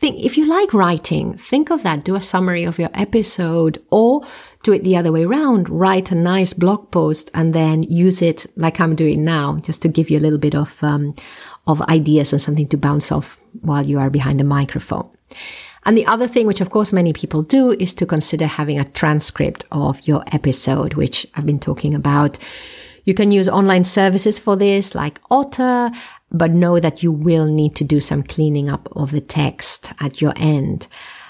think, 0.05 0.23
if 0.23 0.37
you 0.37 0.45
like 0.45 0.71
writing, 0.71 1.35
think 1.35 1.71
of 1.71 1.81
that. 1.81 2.05
Do 2.05 2.13
a 2.13 2.21
summary 2.21 2.63
of 2.63 2.77
your 2.77 2.91
episode 2.93 3.83
or 3.89 4.21
do 4.61 4.71
it 4.71 4.83
the 4.83 4.95
other 4.95 5.11
way 5.11 5.23
around. 5.23 5.67
Write 5.67 6.11
a 6.11 6.15
nice 6.15 6.53
blog 6.53 6.91
post 6.91 7.31
and 7.33 7.55
then 7.55 7.81
use 7.81 8.21
it 8.21 8.45
like 8.55 8.79
I'm 8.79 8.95
doing 8.95 9.23
now, 9.25 9.57
just 9.63 9.81
to 9.81 9.87
give 9.87 10.11
you 10.11 10.19
a 10.19 10.25
little 10.25 10.37
bit 10.37 10.53
of, 10.53 10.83
um, 10.83 11.15
of 11.65 11.81
ideas 11.89 12.31
and 12.31 12.39
something 12.39 12.67
to 12.67 12.77
bounce 12.77 13.11
off 13.11 13.39
while 13.61 13.87
you 13.87 13.97
are 13.97 14.11
behind 14.11 14.39
the 14.39 14.43
microphone. 14.43 15.09
And 15.85 15.97
the 15.97 16.05
other 16.05 16.27
thing, 16.27 16.45
which 16.45 16.61
of 16.61 16.69
course 16.69 16.93
many 16.93 17.11
people 17.11 17.41
do, 17.41 17.71
is 17.71 17.95
to 17.95 18.05
consider 18.05 18.45
having 18.45 18.79
a 18.79 18.85
transcript 18.85 19.65
of 19.71 20.07
your 20.07 20.23
episode, 20.31 20.93
which 20.93 21.25
I've 21.33 21.47
been 21.47 21.59
talking 21.59 21.95
about. 21.95 22.37
You 23.05 23.15
can 23.15 23.31
use 23.31 23.49
online 23.49 23.83
services 23.83 24.37
for 24.37 24.55
this, 24.55 24.93
like 24.93 25.19
Otter, 25.31 25.91
but 26.37 26.51
know 26.51 26.79
that 26.79 27.01
you 27.01 27.11
will 27.11 27.45
need 27.45 27.75
to 27.75 27.83
do 27.83 27.99
some 27.99 28.21
cleaning 28.21 28.69
up 28.69 28.89
of 28.95 29.11
the 29.11 29.21
text 29.21 29.93
at 29.99 30.21
your 30.21 30.33
end. 30.35 30.87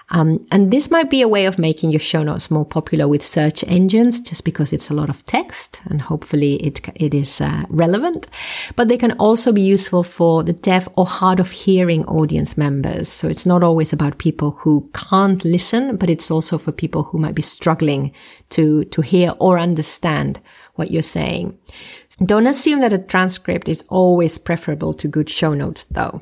Um, 0.10 0.46
and 0.52 0.70
this 0.70 0.92
might 0.92 1.10
be 1.10 1.24
a 1.24 1.28
way 1.28 1.48
of 1.48 1.58
making 1.58 1.90
your 1.90 2.00
show 2.00 2.22
notes 2.22 2.52
more 2.52 2.66
popular 2.66 3.08
with 3.08 3.24
search 3.24 3.64
engines, 3.64 4.22
just 4.22 4.46
because 4.46 4.72
it's 4.72 4.92
a 4.92 4.94
lot 4.94 5.10
of 5.10 5.26
text 5.26 5.82
and 5.86 6.00
hopefully 6.00 6.56
it, 6.58 6.80
it 6.96 7.16
is 7.16 7.42
uh, 7.42 7.66
relevant. 7.70 8.28
But 8.76 8.88
they 8.88 8.98
can 8.98 9.14
also 9.14 9.52
be 9.52 9.62
useful 9.62 10.04
for 10.04 10.44
the 10.44 10.54
deaf 10.54 10.88
or 10.96 11.08
hard 11.08 11.40
of 11.40 11.50
hearing 11.50 12.06
audience 12.06 12.56
members. 12.56 13.10
So 13.10 13.28
it's 13.28 13.48
not 13.48 13.64
always 13.64 13.94
about 13.94 14.20
people 14.20 14.52
who 14.52 14.88
can't 14.94 15.44
listen, 15.44 15.98
but 15.98 16.10
it's 16.10 16.30
also 16.30 16.60
for 16.60 16.72
people 16.72 17.04
who 17.04 17.18
might 17.18 17.36
be 17.36 17.42
struggling 17.42 18.12
to, 18.52 18.86
to 18.86 19.02
hear 19.02 19.34
or 19.40 19.58
understand 19.58 20.40
what 20.76 20.92
you're 20.92 21.04
saying. 21.04 21.58
Don't 22.24 22.48
assume 22.48 22.80
that 22.80 22.94
a 22.94 22.98
transcript 22.98 23.68
is 23.68 23.84
always 23.90 24.38
preferable 24.38 24.94
to 24.94 25.08
good 25.08 25.30
show 25.30 25.54
notes 25.54 25.84
though. 25.84 26.22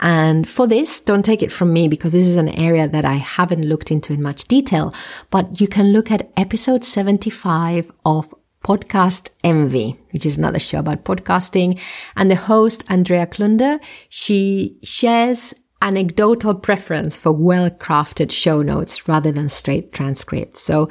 And 0.00 0.48
for 0.48 0.66
this, 0.66 1.00
don't 1.00 1.24
take 1.24 1.42
it 1.42 1.52
from 1.52 1.72
me 1.72 1.86
because 1.86 2.12
this 2.12 2.26
is 2.26 2.36
an 2.36 2.48
area 2.48 2.88
that 2.88 3.04
I 3.04 3.14
haven't 3.14 3.64
looked 3.64 3.90
into 3.90 4.12
in 4.12 4.22
much 4.22 4.46
detail, 4.46 4.92
but 5.30 5.60
you 5.60 5.68
can 5.68 5.92
look 5.92 6.10
at 6.10 6.30
episode 6.36 6.84
75 6.84 7.92
of 8.04 8.34
Podcast 8.64 9.30
Envy, 9.44 9.96
which 10.12 10.26
is 10.26 10.36
another 10.36 10.58
show 10.58 10.80
about 10.80 11.04
podcasting. 11.04 11.80
And 12.16 12.30
the 12.30 12.36
host, 12.36 12.82
Andrea 12.88 13.26
Klunder, 13.26 13.80
she 14.08 14.76
shares 14.82 15.54
anecdotal 15.80 16.54
preference 16.54 17.16
for 17.16 17.32
well 17.32 17.70
crafted 17.70 18.32
show 18.32 18.62
notes 18.62 19.08
rather 19.08 19.30
than 19.30 19.48
straight 19.48 19.92
transcripts. 19.92 20.60
So 20.60 20.88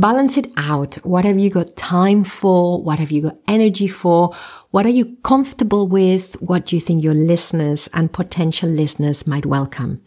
balance 0.00 0.36
it 0.36 0.52
out. 0.56 0.94
What 0.96 1.24
have 1.24 1.38
you 1.38 1.50
got 1.50 1.76
time 1.76 2.24
for? 2.24 2.82
What 2.82 2.98
have 2.98 3.10
you 3.10 3.22
got 3.22 3.38
energy 3.48 3.88
for? 3.88 4.34
What 4.70 4.86
are 4.86 4.90
you 4.90 5.16
comfortable 5.22 5.88
with? 5.88 6.34
What 6.40 6.66
do 6.66 6.76
you 6.76 6.80
think 6.80 7.02
your 7.02 7.14
listeners 7.14 7.88
and 7.92 8.12
potential 8.12 8.68
listeners 8.68 9.26
might 9.26 9.46
welcome? 9.46 10.02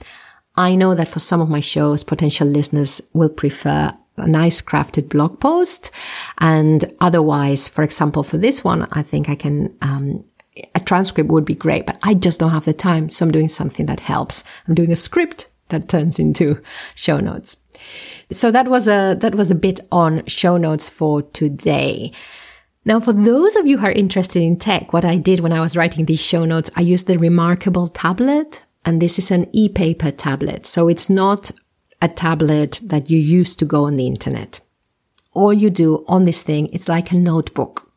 I 0.56 0.76
know 0.76 0.94
that 0.96 1.08
for 1.08 1.20
some 1.20 1.42
of 1.42 1.50
my 1.50 1.60
shows, 1.60 2.04
potential 2.04 2.48
listeners 2.48 3.02
will 3.14 3.30
prefer 3.30 3.92
a 4.18 4.28
nice 4.28 4.62
crafted 4.62 5.10
blog 5.10 5.40
post. 5.40 5.92
And 6.40 6.94
otherwise, 7.00 7.70
for 7.70 7.84
example, 7.84 8.24
for 8.24 8.38
this 8.38 8.64
one, 8.64 8.88
I 8.92 9.02
think 9.02 9.30
I 9.30 9.36
can, 9.36 9.76
um, 9.82 10.26
a 10.76 10.80
transcript 10.82 11.30
would 11.30 11.46
be 11.46 11.56
great, 11.56 11.86
but 11.86 11.98
I 12.04 12.14
just 12.14 12.40
don't 12.40 12.52
have 12.52 12.66
the 12.66 12.74
time. 12.74 13.08
So 13.10 13.26
I'm 13.26 13.32
doing 13.32 13.48
something 13.48 13.86
that 13.86 14.02
helps. 14.02 14.44
I'm 14.68 14.76
doing 14.76 14.92
a 14.92 14.98
script 14.98 15.48
that 15.70 15.88
turns 15.88 16.20
into 16.20 16.62
show 16.96 17.20
notes. 17.20 17.56
So 18.32 18.52
that 18.52 18.68
was 18.68 18.88
a, 18.88 19.16
that 19.20 19.36
was 19.36 19.50
a 19.50 19.56
bit 19.56 19.80
on 19.92 20.26
show 20.26 20.58
notes 20.58 20.90
for 20.90 21.22
today. 21.22 22.12
Now, 22.86 23.00
for 23.00 23.14
those 23.14 23.56
of 23.56 23.68
you 23.68 23.78
who 23.78 23.86
are 23.86 23.92
interested 23.92 24.42
in 24.42 24.58
tech, 24.58 24.94
what 24.94 25.06
I 25.06 25.18
did 25.18 25.42
when 25.42 25.54
I 25.54 25.60
was 25.60 25.76
writing 25.76 26.06
these 26.06 26.22
show 26.22 26.46
notes, 26.46 26.72
I 26.76 26.82
used 26.82 27.08
the 27.08 27.18
Remarkable 27.18 27.88
tablet 27.88 28.64
and 28.86 29.02
this 29.02 29.20
is 29.20 29.32
an 29.32 29.48
e-paper 29.52 30.12
tablet. 30.12 30.66
So 30.66 30.88
it's 30.88 31.10
not 31.10 31.52
a 32.02 32.08
tablet 32.08 32.82
that 32.86 33.10
you 33.10 33.20
use 33.20 33.56
to 33.58 33.66
go 33.66 33.86
on 33.86 33.98
the 33.98 34.08
internet. 34.08 34.62
All 35.34 35.54
you 35.54 35.70
do 35.70 36.06
on 36.08 36.24
this 36.24 36.42
thing, 36.42 36.70
it's 36.72 36.88
like 36.88 37.12
a 37.12 37.18
notebook. 37.18 37.92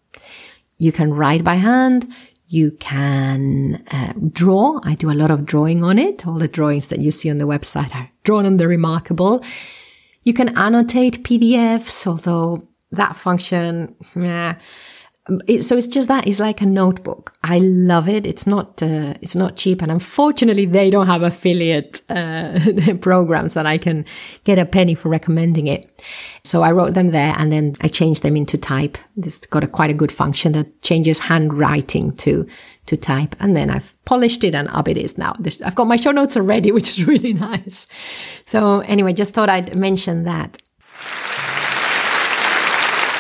You 0.79 0.93
can 0.93 1.15
write 1.15 1.45
by 1.45 1.55
hand. 1.55 2.13
You 2.53 2.73
can 2.73 3.83
uh, 3.91 4.13
draw. 4.31 4.79
I 4.85 4.95
do 4.95 5.11
a 5.11 5.17
lot 5.17 5.31
of 5.31 5.47
drawing 5.47 5.83
on 5.83 5.99
it. 5.99 6.27
All 6.27 6.39
the 6.39 6.47
drawings 6.47 6.89
that 6.89 7.01
you 7.01 7.11
see 7.11 7.31
on 7.31 7.39
the 7.39 7.47
website 7.47 7.95
are 7.95 8.11
drawn 8.25 8.45
on 8.45 8.59
the 8.59 8.69
Remarkable. 8.69 9.43
You 10.23 10.35
can 10.35 10.55
annotate 10.59 11.25
PDFs, 11.25 12.07
although 12.07 12.69
that 12.91 13.17
function, 13.17 13.97
yeah, 14.15 14.59
so 15.29 15.77
it's 15.77 15.87
just 15.87 16.09
that 16.09 16.27
it's 16.27 16.41
like 16.41 16.61
a 16.61 16.67
notebook. 16.67 17.33
I 17.45 17.59
love 17.59 18.09
it. 18.09 18.27
It's 18.27 18.45
not 18.45 18.83
uh, 18.83 19.15
it's 19.23 19.37
not 19.37 19.57
cheap, 19.57 19.81
and 19.81 19.93
unfortunately, 19.93 20.67
they 20.67 20.91
don't 20.91 21.07
have 21.07 21.23
affiliate 21.23 22.03
uh, 22.11 22.59
programs 23.01 23.55
that 23.55 23.65
I 23.65 23.79
can 23.79 24.05
get 24.43 24.59
a 24.59 24.67
penny 24.67 24.97
for 24.97 25.11
recommending 25.11 25.69
it. 25.69 26.03
So 26.43 26.63
I 26.63 26.73
wrote 26.73 26.95
them 26.95 27.09
there, 27.09 27.35
and 27.39 27.53
then 27.53 27.75
I 27.81 27.87
changed 27.87 28.25
them 28.25 28.37
into 28.37 28.59
type. 28.59 28.99
This 29.17 29.47
got 29.47 29.63
a 29.63 29.69
quite 29.69 29.91
a 29.91 29.95
good 29.95 30.11
function 30.11 30.53
that 30.53 30.83
changes 30.83 31.21
handwriting 31.21 32.17
to 32.17 32.45
to 32.87 32.97
type, 32.97 33.37
and 33.39 33.55
then 33.55 33.71
I've 33.71 33.95
polished 34.05 34.43
it, 34.43 34.57
and 34.57 34.67
up 34.71 34.89
it 34.89 34.97
is 34.97 35.19
now. 35.19 35.37
I've 35.65 35.77
got 35.77 35.87
my 35.87 35.97
show 35.97 36.11
notes 36.11 36.37
already, 36.37 36.73
which 36.77 36.89
is 36.89 37.07
really 37.07 37.33
nice. 37.51 37.87
So 38.45 38.81
anyway, 38.81 39.13
just 39.13 39.35
thought 39.35 39.49
I'd 39.51 39.79
mention 39.79 40.25
that. 40.25 40.59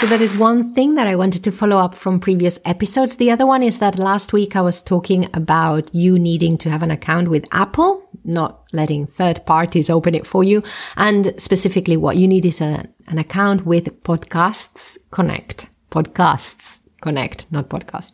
So 0.02 0.08
that 0.08 0.20
is 0.20 0.36
one 0.36 0.74
thing 0.74 0.96
that 0.96 1.06
I 1.06 1.14
wanted 1.14 1.44
to 1.44 1.52
follow 1.52 1.78
up 1.78 1.94
from 1.94 2.18
previous 2.18 2.58
episodes. 2.64 3.18
The 3.18 3.30
other 3.30 3.46
one 3.46 3.62
is 3.62 3.78
that 3.78 4.00
last 4.00 4.32
week 4.32 4.56
I 4.56 4.60
was 4.60 4.82
talking 4.82 5.28
about 5.32 5.94
you 5.94 6.18
needing 6.18 6.58
to 6.58 6.70
have 6.70 6.82
an 6.82 6.90
account 6.90 7.28
with 7.28 7.46
Apple, 7.52 8.02
not 8.24 8.64
letting 8.72 9.06
third 9.06 9.46
parties 9.46 9.88
open 9.88 10.16
it 10.16 10.26
for 10.26 10.42
you. 10.42 10.64
And 10.96 11.32
specifically 11.40 11.96
what 11.96 12.16
you 12.16 12.26
need 12.26 12.44
is 12.44 12.60
a, 12.60 12.84
an 13.06 13.18
account 13.18 13.64
with 13.64 14.02
Podcasts 14.02 14.98
Connect. 15.12 15.70
Podcasts 15.92 16.80
Connect, 17.00 17.46
not 17.52 17.68
podcast. 17.68 18.12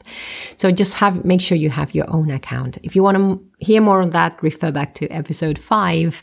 So 0.58 0.70
just 0.70 0.94
have, 0.94 1.24
make 1.24 1.40
sure 1.40 1.56
you 1.56 1.70
have 1.70 1.94
your 1.94 2.10
own 2.10 2.30
account. 2.30 2.76
If 2.82 2.96
you 2.96 3.02
want 3.02 3.16
to 3.16 3.42
hear 3.60 3.80
more 3.80 4.02
on 4.02 4.10
that, 4.10 4.42
refer 4.42 4.70
back 4.70 4.94
to 4.96 5.08
episode 5.08 5.58
five. 5.58 6.22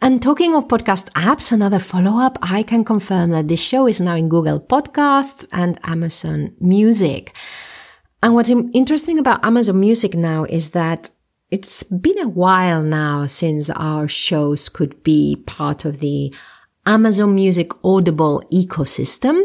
And 0.00 0.22
talking 0.22 0.54
of 0.54 0.68
podcast 0.68 1.10
apps, 1.14 1.50
another 1.50 1.80
follow 1.80 2.20
up, 2.20 2.38
I 2.40 2.62
can 2.62 2.84
confirm 2.84 3.30
that 3.30 3.48
this 3.48 3.60
show 3.60 3.88
is 3.88 4.00
now 4.00 4.14
in 4.14 4.28
Google 4.28 4.60
Podcasts 4.60 5.46
and 5.50 5.78
Amazon 5.82 6.54
Music. 6.60 7.34
And 8.22 8.34
what's 8.34 8.50
interesting 8.50 9.18
about 9.18 9.44
Amazon 9.44 9.80
Music 9.80 10.14
now 10.14 10.44
is 10.44 10.70
that 10.70 11.10
it's 11.50 11.82
been 11.82 12.18
a 12.18 12.28
while 12.28 12.82
now 12.82 13.26
since 13.26 13.70
our 13.70 14.06
shows 14.06 14.68
could 14.68 15.02
be 15.02 15.42
part 15.46 15.84
of 15.84 15.98
the 15.98 16.32
Amazon 16.86 17.34
Music 17.34 17.72
Audible 17.84 18.42
ecosystem. 18.52 19.42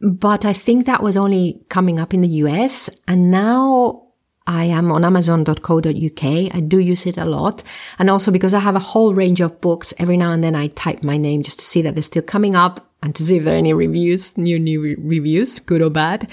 But 0.00 0.44
I 0.44 0.52
think 0.52 0.86
that 0.86 1.02
was 1.02 1.16
only 1.16 1.64
coming 1.68 1.98
up 1.98 2.14
in 2.14 2.20
the 2.20 2.28
US. 2.28 2.90
And 3.08 3.30
now 3.32 4.01
I 4.46 4.64
am 4.64 4.90
on 4.90 5.04
amazon.co.uk. 5.04 6.24
I 6.24 6.60
do 6.60 6.78
use 6.78 7.06
it 7.06 7.16
a 7.16 7.24
lot. 7.24 7.62
And 7.98 8.10
also 8.10 8.30
because 8.30 8.54
I 8.54 8.60
have 8.60 8.76
a 8.76 8.80
whole 8.80 9.14
range 9.14 9.40
of 9.40 9.60
books, 9.60 9.94
every 9.98 10.16
now 10.16 10.32
and 10.32 10.42
then 10.42 10.56
I 10.56 10.68
type 10.68 11.04
my 11.04 11.16
name 11.16 11.42
just 11.42 11.58
to 11.60 11.64
see 11.64 11.82
that 11.82 11.94
they're 11.94 12.02
still 12.02 12.22
coming 12.22 12.54
up 12.54 12.88
and 13.02 13.14
to 13.14 13.24
see 13.24 13.36
if 13.36 13.44
there 13.44 13.54
are 13.54 13.58
any 13.58 13.72
reviews, 13.72 14.36
new, 14.38 14.58
new 14.58 14.80
re- 14.80 14.96
reviews, 14.98 15.58
good 15.58 15.82
or 15.82 15.90
bad. 15.90 16.28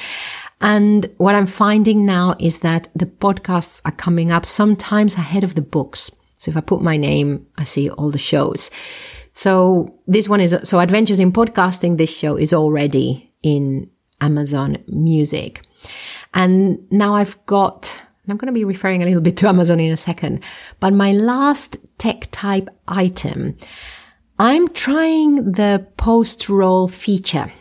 And 0.62 1.10
what 1.18 1.36
I'm 1.36 1.48
finding 1.48 2.06
now 2.06 2.36
is 2.40 2.60
that 2.60 2.90
the 2.96 3.06
podcasts 3.06 3.82
are 3.86 3.92
coming 3.92 4.32
up 4.32 4.46
sometimes 4.46 5.16
ahead 5.16 5.44
of 5.44 5.56
the 5.56 5.62
books. 5.62 6.12
So 6.38 6.50
if 6.50 6.58
I 6.58 6.62
put 6.62 6.82
my 6.82 6.98
name, 6.98 7.48
I 7.58 7.64
see 7.64 7.90
all 7.90 8.12
the 8.12 8.18
shows. 8.18 8.72
So 9.32 10.00
this 10.08 10.28
one 10.28 10.42
is, 10.42 10.56
so 10.64 10.80
Adventures 10.80 11.20
in 11.20 11.32
Podcasting, 11.32 11.98
this 11.98 12.16
show 12.16 12.36
is 12.36 12.54
already 12.54 13.34
in 13.42 13.90
Amazon 14.22 14.78
Music. 14.88 15.62
And 16.34 16.80
now 16.92 17.16
I've 17.16 17.44
got, 17.46 18.02
I'm 18.28 18.38
going 18.38 18.54
to 18.54 18.60
be 18.60 18.64
referring 18.64 19.02
a 19.02 19.06
little 19.06 19.22
bit 19.22 19.38
to 19.38 19.48
Amazon 19.48 19.80
in 19.80 19.92
a 19.92 19.98
second, 19.98 20.44
but 20.80 20.94
my 20.94 21.12
last 21.14 21.78
tech 21.98 22.28
type 22.32 22.70
item, 22.88 23.58
I'm 24.38 24.70
trying 24.70 25.52
the 25.52 25.86
post 25.98 26.48
roll 26.50 26.88
feature 26.88 27.52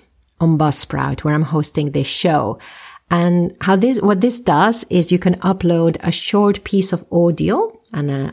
on 0.40 0.58
Buzzsprout 0.58 1.24
where 1.24 1.34
I'm 1.34 1.42
hosting 1.42 1.90
this 1.90 2.06
show. 2.06 2.58
And 3.10 3.56
how 3.62 3.76
this, 3.76 4.00
what 4.00 4.20
this 4.20 4.38
does 4.38 4.84
is 4.90 5.10
you 5.10 5.18
can 5.18 5.34
upload 5.36 5.96
a 6.00 6.12
short 6.12 6.62
piece 6.64 6.92
of 6.92 7.04
audio 7.10 7.80
and 7.92 8.10
a, 8.10 8.32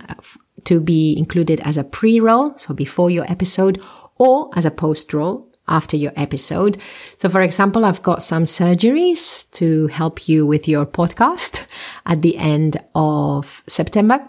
to 0.65 0.81
be 0.81 1.15
included 1.17 1.61
as 1.61 1.77
a 1.77 1.83
pre-roll. 1.83 2.57
So 2.57 2.73
before 2.73 3.09
your 3.09 3.25
episode 3.31 3.81
or 4.17 4.49
as 4.55 4.65
a 4.65 4.71
post 4.71 5.13
roll 5.13 5.49
after 5.67 5.97
your 5.97 6.11
episode. 6.15 6.77
So 7.17 7.29
for 7.29 7.41
example, 7.41 7.85
I've 7.85 8.03
got 8.03 8.23
some 8.23 8.43
surgeries 8.43 9.49
to 9.51 9.87
help 9.87 10.27
you 10.27 10.45
with 10.45 10.67
your 10.67 10.85
podcast 10.85 11.65
at 12.05 12.21
the 12.21 12.37
end 12.37 12.77
of 12.93 13.63
September. 13.67 14.27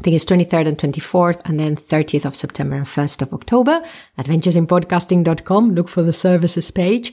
I 0.00 0.02
think 0.02 0.16
it's 0.16 0.24
23rd 0.24 0.68
and 0.68 0.78
24th 0.78 1.42
and 1.44 1.60
then 1.60 1.76
30th 1.76 2.24
of 2.24 2.34
September 2.34 2.76
and 2.76 2.86
1st 2.86 3.20
of 3.20 3.34
October. 3.34 3.82
Adventuresinpodcasting.com. 4.18 5.74
Look 5.74 5.88
for 5.88 6.02
the 6.02 6.14
services 6.14 6.70
page. 6.70 7.12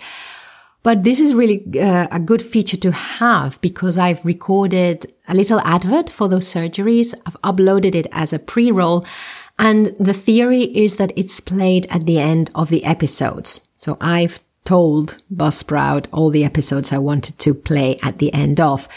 But 0.83 1.03
this 1.03 1.19
is 1.19 1.33
really 1.33 1.65
uh, 1.81 2.07
a 2.11 2.19
good 2.19 2.41
feature 2.41 2.77
to 2.77 2.93
have 2.93 3.59
because 3.59 3.97
I've 3.97 4.23
recorded 4.23 5.05
a 5.27 5.35
little 5.35 5.59
advert 5.65 6.09
for 6.09 6.29
those 6.29 6.45
surgeries. 6.45 7.13
I've 7.25 7.41
uploaded 7.41 7.93
it 7.93 8.07
as 8.13 8.31
a 8.31 8.39
pre-roll 8.39 9.05
and 9.59 9.95
the 9.99 10.13
theory 10.13 10.63
is 10.63 10.97
that 10.97 11.11
it's 11.15 11.39
played 11.39 11.87
at 11.89 12.05
the 12.05 12.19
end 12.19 12.51
of 12.53 12.69
the 12.69 12.83
episodes. 12.85 13.61
So 13.75 13.97
I've 13.99 14.39
told 14.63 15.17
Buzzsprout 15.33 16.07
all 16.11 16.29
the 16.29 16.43
episodes 16.43 16.91
I 16.91 16.97
wanted 16.97 17.39
to 17.39 17.53
play 17.53 17.97
at 18.03 18.19
the 18.19 18.33
end 18.33 18.59
of. 18.59 18.87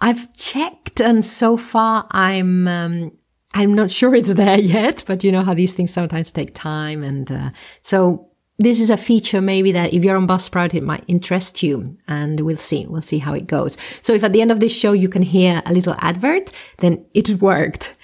I've 0.00 0.32
checked 0.34 1.00
and 1.00 1.24
so 1.24 1.56
far 1.56 2.06
I'm, 2.10 2.68
um, 2.68 3.12
I'm 3.54 3.74
not 3.74 3.90
sure 3.90 4.14
it's 4.14 4.32
there 4.34 4.58
yet, 4.76 5.02
but 5.06 5.24
you 5.24 5.32
know 5.32 5.42
how 5.42 5.54
these 5.54 5.72
things 5.72 5.92
sometimes 5.92 6.30
take 6.30 6.54
time. 6.54 7.02
And, 7.02 7.30
uh, 7.30 7.50
so 7.82 8.28
this 8.58 8.80
is 8.80 8.90
a 8.90 8.96
feature 8.98 9.40
maybe 9.40 9.72
that 9.72 9.94
if 9.94 10.04
you're 10.04 10.18
on 10.18 10.28
Buzzsprout, 10.28 10.74
it 10.74 10.82
might 10.82 11.04
interest 11.08 11.62
you 11.62 11.96
and 12.06 12.40
we'll 12.40 12.58
see. 12.58 12.86
We'll 12.86 13.00
see 13.00 13.18
how 13.18 13.32
it 13.32 13.46
goes. 13.46 13.78
So 14.02 14.12
if 14.12 14.22
at 14.22 14.34
the 14.34 14.42
end 14.42 14.52
of 14.52 14.60
this 14.60 14.76
show 14.76 14.92
you 14.92 15.08
can 15.08 15.22
hear 15.22 15.62
a 15.64 15.72
little 15.72 15.96
advert, 15.98 16.52
then 16.78 17.06
it 17.14 17.40
worked. 17.40 17.96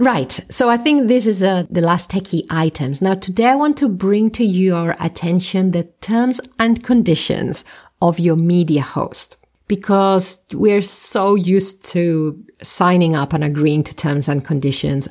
Right. 0.00 0.40
So 0.48 0.70
I 0.70 0.78
think 0.78 1.08
this 1.08 1.26
is 1.26 1.42
uh, 1.42 1.64
the 1.68 1.82
last 1.82 2.10
techie 2.10 2.46
items. 2.48 3.02
Now 3.02 3.16
today 3.16 3.48
I 3.48 3.54
want 3.54 3.76
to 3.76 3.88
bring 3.88 4.30
to 4.30 4.42
your 4.42 4.96
attention 4.98 5.72
the 5.72 5.84
terms 6.00 6.40
and 6.58 6.82
conditions 6.82 7.66
of 8.00 8.18
your 8.18 8.36
media 8.36 8.80
host 8.80 9.36
because 9.68 10.40
we're 10.54 10.80
so 10.80 11.34
used 11.34 11.84
to 11.90 12.42
signing 12.62 13.14
up 13.14 13.34
and 13.34 13.44
agreeing 13.44 13.84
to 13.84 13.94
terms 13.94 14.26
and 14.26 14.42
conditions. 14.42 15.06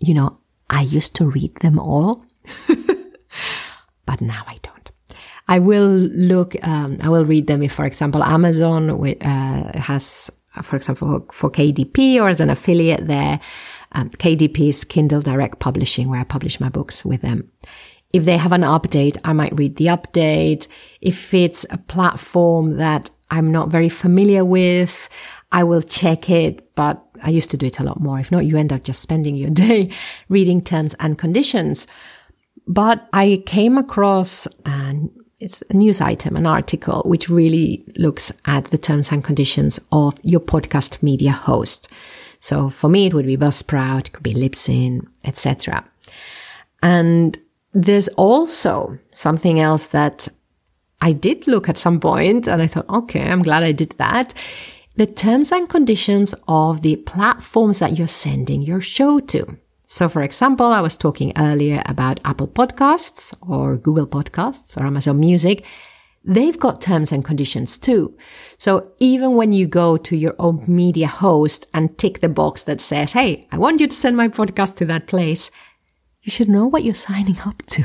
You 0.00 0.12
know, 0.12 0.38
I 0.68 0.82
used 0.82 1.16
to 1.16 1.24
read 1.24 1.54
them 1.56 1.78
all, 1.78 2.22
but 4.04 4.20
now 4.20 4.42
I 4.46 4.58
don't. 4.62 4.90
I 5.48 5.60
will 5.60 5.88
look, 5.88 6.54
um, 6.62 6.98
I 7.00 7.08
will 7.08 7.24
read 7.24 7.46
them 7.46 7.62
if, 7.62 7.72
for 7.72 7.86
example, 7.86 8.22
Amazon 8.22 8.90
uh, 8.90 9.78
has, 9.78 10.30
for 10.62 10.76
example, 10.76 11.26
for 11.32 11.50
KDP 11.50 12.20
or 12.20 12.28
as 12.28 12.40
an 12.40 12.50
affiliate 12.50 13.06
there, 13.06 13.40
um, 13.92 14.10
KDP's 14.10 14.84
Kindle 14.84 15.20
Direct 15.20 15.58
Publishing, 15.58 16.08
where 16.08 16.20
I 16.20 16.24
publish 16.24 16.60
my 16.60 16.68
books 16.68 17.04
with 17.04 17.22
them. 17.22 17.50
If 18.12 18.24
they 18.24 18.36
have 18.36 18.52
an 18.52 18.62
update, 18.62 19.16
I 19.24 19.32
might 19.32 19.56
read 19.56 19.76
the 19.76 19.86
update. 19.86 20.66
If 21.00 21.32
it's 21.32 21.64
a 21.70 21.78
platform 21.78 22.76
that 22.76 23.10
I'm 23.30 23.52
not 23.52 23.68
very 23.68 23.88
familiar 23.88 24.44
with, 24.44 25.08
I 25.52 25.64
will 25.64 25.82
check 25.82 26.28
it, 26.28 26.74
but 26.74 27.04
I 27.22 27.30
used 27.30 27.50
to 27.52 27.56
do 27.56 27.66
it 27.66 27.78
a 27.78 27.84
lot 27.84 28.00
more. 28.00 28.18
If 28.18 28.32
not, 28.32 28.46
you 28.46 28.56
end 28.56 28.72
up 28.72 28.82
just 28.82 29.00
spending 29.00 29.36
your 29.36 29.50
day 29.66 29.90
reading 30.28 30.60
terms 30.60 30.94
and 30.98 31.18
conditions. 31.18 31.86
But 32.66 33.08
I 33.12 33.42
came 33.46 33.78
across 33.78 34.46
an 34.64 35.10
it's 35.40 35.62
a 35.70 35.74
news 35.74 36.02
item, 36.02 36.36
an 36.36 36.46
article, 36.46 37.02
which 37.06 37.30
really 37.30 37.82
looks 37.96 38.30
at 38.44 38.66
the 38.66 38.76
terms 38.76 39.10
and 39.10 39.24
conditions 39.24 39.80
of 39.90 40.18
your 40.22 40.40
podcast 40.40 41.02
media 41.02 41.32
host. 41.32 41.88
So 42.40 42.70
for 42.70 42.88
me, 42.88 43.06
it 43.06 43.14
would 43.14 43.26
be 43.26 43.36
Buzzsprout, 43.36 44.08
it 44.08 44.12
could 44.12 44.22
be 44.22 44.34
Libsyn, 44.34 45.06
etc. 45.24 45.84
And 46.82 47.38
there's 47.72 48.08
also 48.08 48.98
something 49.12 49.60
else 49.60 49.88
that 49.88 50.26
I 51.00 51.12
did 51.12 51.46
look 51.46 51.68
at 51.68 51.76
some 51.76 52.00
point 52.00 52.46
and 52.46 52.60
I 52.60 52.66
thought, 52.66 52.88
okay, 52.88 53.22
I'm 53.22 53.42
glad 53.42 53.62
I 53.62 53.72
did 53.72 53.90
that. 53.98 54.34
The 54.96 55.06
terms 55.06 55.52
and 55.52 55.68
conditions 55.68 56.34
of 56.48 56.82
the 56.82 56.96
platforms 56.96 57.78
that 57.78 57.96
you're 57.96 58.06
sending 58.06 58.62
your 58.62 58.80
show 58.80 59.20
to. 59.20 59.56
So, 59.86 60.08
for 60.08 60.22
example, 60.22 60.66
I 60.66 60.80
was 60.80 60.96
talking 60.96 61.32
earlier 61.36 61.82
about 61.86 62.20
Apple 62.24 62.48
Podcasts 62.48 63.34
or 63.40 63.76
Google 63.76 64.06
Podcasts 64.06 64.76
or 64.76 64.86
Amazon 64.86 65.18
Music. 65.18 65.64
They've 66.22 66.58
got 66.58 66.80
terms 66.80 67.12
and 67.12 67.24
conditions 67.24 67.78
too. 67.78 68.16
So 68.58 68.92
even 68.98 69.36
when 69.36 69.52
you 69.52 69.66
go 69.66 69.96
to 69.96 70.16
your 70.16 70.34
own 70.38 70.64
media 70.66 71.06
host 71.06 71.66
and 71.72 71.96
tick 71.96 72.20
the 72.20 72.28
box 72.28 72.62
that 72.64 72.80
says, 72.80 73.12
Hey, 73.12 73.48
I 73.50 73.58
want 73.58 73.80
you 73.80 73.86
to 73.86 73.96
send 73.96 74.16
my 74.16 74.28
podcast 74.28 74.76
to 74.76 74.84
that 74.86 75.06
place, 75.06 75.50
you 76.22 76.30
should 76.30 76.48
know 76.48 76.66
what 76.66 76.84
you're 76.84 76.94
signing 76.94 77.38
up 77.40 77.62
to. 77.66 77.84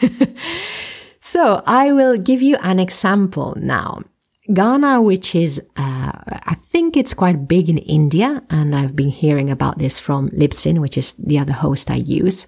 so 1.20 1.62
I 1.66 1.92
will 1.92 2.18
give 2.18 2.42
you 2.42 2.56
an 2.62 2.78
example 2.78 3.54
now. 3.56 4.02
Gaana, 4.50 5.02
which 5.02 5.34
is, 5.34 5.58
uh, 5.76 6.12
I 6.26 6.54
think 6.54 6.98
it's 6.98 7.14
quite 7.14 7.48
big 7.48 7.70
in 7.70 7.78
India, 7.78 8.42
and 8.50 8.76
I've 8.76 8.94
been 8.94 9.08
hearing 9.08 9.48
about 9.48 9.78
this 9.78 9.98
from 9.98 10.28
Libsyn, 10.30 10.80
which 10.80 10.98
is 10.98 11.14
the 11.14 11.38
other 11.38 11.54
host 11.54 11.90
I 11.90 11.94
use. 11.94 12.46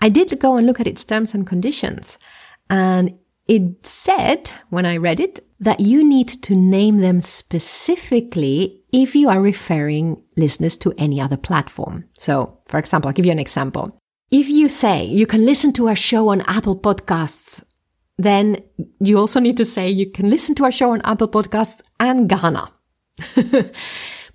I 0.00 0.08
did 0.08 0.36
go 0.40 0.56
and 0.56 0.66
look 0.66 0.80
at 0.80 0.88
its 0.88 1.04
terms 1.04 1.34
and 1.34 1.46
conditions, 1.46 2.18
and 2.68 3.16
it 3.48 3.86
said, 3.86 4.50
when 4.70 4.86
I 4.86 4.96
read 4.96 5.20
it, 5.20 5.40
that 5.60 5.80
you 5.80 6.04
need 6.04 6.28
to 6.28 6.54
name 6.54 6.98
them 6.98 7.20
specifically 7.20 8.84
if 8.92 9.16
you 9.16 9.28
are 9.28 9.40
referring 9.40 10.22
listeners 10.36 10.76
to 10.78 10.94
any 10.96 11.20
other 11.20 11.36
platform. 11.36 12.04
So, 12.18 12.58
for 12.66 12.78
example, 12.78 13.08
I'll 13.08 13.14
give 13.14 13.26
you 13.26 13.32
an 13.32 13.38
example. 13.38 13.98
If 14.30 14.48
you 14.48 14.68
say 14.68 15.04
you 15.04 15.26
can 15.26 15.44
listen 15.44 15.72
to 15.72 15.88
our 15.88 15.96
show 15.96 16.28
on 16.28 16.42
Apple 16.42 16.78
Podcasts 16.78 17.64
then 18.18 18.58
you 19.00 19.16
also 19.16 19.40
need 19.40 19.56
to 19.56 19.64
say 19.64 19.88
you 19.88 20.10
can 20.10 20.28
listen 20.28 20.54
to 20.56 20.64
our 20.64 20.72
show 20.72 20.90
on 20.90 21.00
Apple 21.02 21.28
Podcasts 21.28 21.80
and 22.00 22.28
Gaana. 22.28 22.70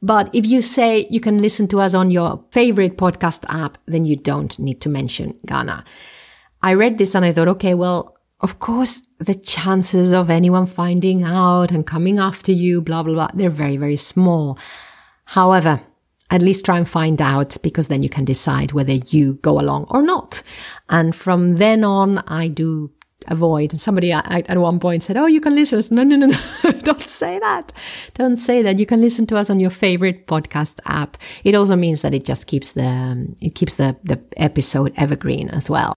but 0.01 0.33
if 0.33 0.45
you 0.45 0.61
say 0.61 1.05
you 1.09 1.19
can 1.19 1.41
listen 1.41 1.67
to 1.67 1.81
us 1.81 1.93
on 1.93 2.09
your 2.09 2.45
favorite 2.51 2.97
podcast 2.97 3.43
app, 3.49 3.77
then 3.85 4.05
you 4.05 4.15
don't 4.15 4.57
need 4.57 4.79
to 4.81 4.89
mention 4.89 5.33
Gaana. 5.45 5.85
I 6.61 6.73
read 6.75 6.97
this 6.97 7.13
and 7.13 7.25
I 7.25 7.33
thought, 7.33 7.49
okay, 7.49 7.73
well, 7.73 8.17
of 8.43 8.59
course, 8.59 9.01
the 9.19 9.35
chances 9.35 10.11
of 10.11 10.29
anyone 10.29 10.65
finding 10.65 11.23
out 11.23 11.71
and 11.71 11.87
coming 11.87 12.19
after 12.19 12.51
you, 12.51 12.81
blah, 12.81 13.01
blah, 13.01 13.13
blah, 13.13 13.29
they're 13.33 13.49
very, 13.49 13.77
very 13.77 13.95
small. 13.95 14.59
However, 15.23 15.81
at 16.29 16.41
least 16.41 16.65
try 16.65 16.77
and 16.77 16.87
find 16.87 17.21
out 17.21 17.55
because 17.63 17.87
then 17.87 18.03
you 18.03 18.09
can 18.09 18.25
decide 18.25 18.73
whether 18.73 18.93
you 18.93 19.35
go 19.35 19.59
along 19.61 19.85
or 19.89 20.01
not. 20.01 20.43
And 20.89 21.15
from 21.15 21.55
then 21.55 21.85
on, 21.85 22.17
I 22.27 22.49
do 22.49 22.91
avoid. 23.27 23.71
And 23.71 23.79
somebody 23.79 24.11
at 24.11 24.57
one 24.57 24.79
point 24.79 25.03
said, 25.03 25.15
"Oh, 25.15 25.27
you 25.27 25.39
can 25.39 25.55
listen." 25.55 25.81
no, 25.95 26.03
no, 26.03 26.17
no, 26.17 26.25
no! 26.25 26.71
Don't 26.79 27.07
say 27.07 27.39
that. 27.39 27.71
Don't 28.15 28.35
say 28.35 28.61
that. 28.61 28.77
You 28.77 28.85
can 28.85 28.99
listen 28.99 29.25
to 29.27 29.37
us 29.37 29.49
on 29.49 29.61
your 29.61 29.69
favorite 29.69 30.27
podcast 30.27 30.81
app. 30.85 31.17
It 31.45 31.55
also 31.55 31.77
means 31.77 32.01
that 32.01 32.13
it 32.13 32.25
just 32.25 32.47
keeps 32.47 32.73
the 32.73 33.33
it 33.39 33.55
keeps 33.55 33.75
the 33.75 33.95
the 34.03 34.19
episode 34.35 34.91
evergreen 34.97 35.49
as 35.49 35.69
well. 35.69 35.93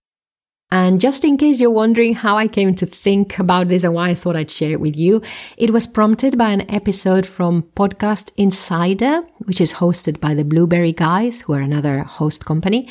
And 0.69 0.99
just 0.99 1.23
in 1.23 1.37
case 1.37 1.61
you're 1.61 1.71
wondering 1.71 2.13
how 2.13 2.35
I 2.35 2.47
came 2.47 2.75
to 2.75 2.85
think 2.85 3.39
about 3.39 3.69
this 3.69 3.85
and 3.85 3.93
why 3.93 4.09
I 4.09 4.15
thought 4.15 4.35
I'd 4.35 4.51
share 4.51 4.71
it 4.71 4.81
with 4.81 4.97
you, 4.97 5.21
it 5.55 5.71
was 5.71 5.87
prompted 5.87 6.37
by 6.37 6.49
an 6.49 6.69
episode 6.69 7.25
from 7.25 7.63
Podcast 7.75 8.33
Insider, 8.35 9.21
which 9.39 9.61
is 9.61 9.75
hosted 9.75 10.19
by 10.19 10.33
the 10.33 10.43
Blubrry 10.43 10.91
Guys, 10.91 11.41
who 11.41 11.53
are 11.53 11.61
another 11.61 12.03
host 12.03 12.45
company. 12.45 12.89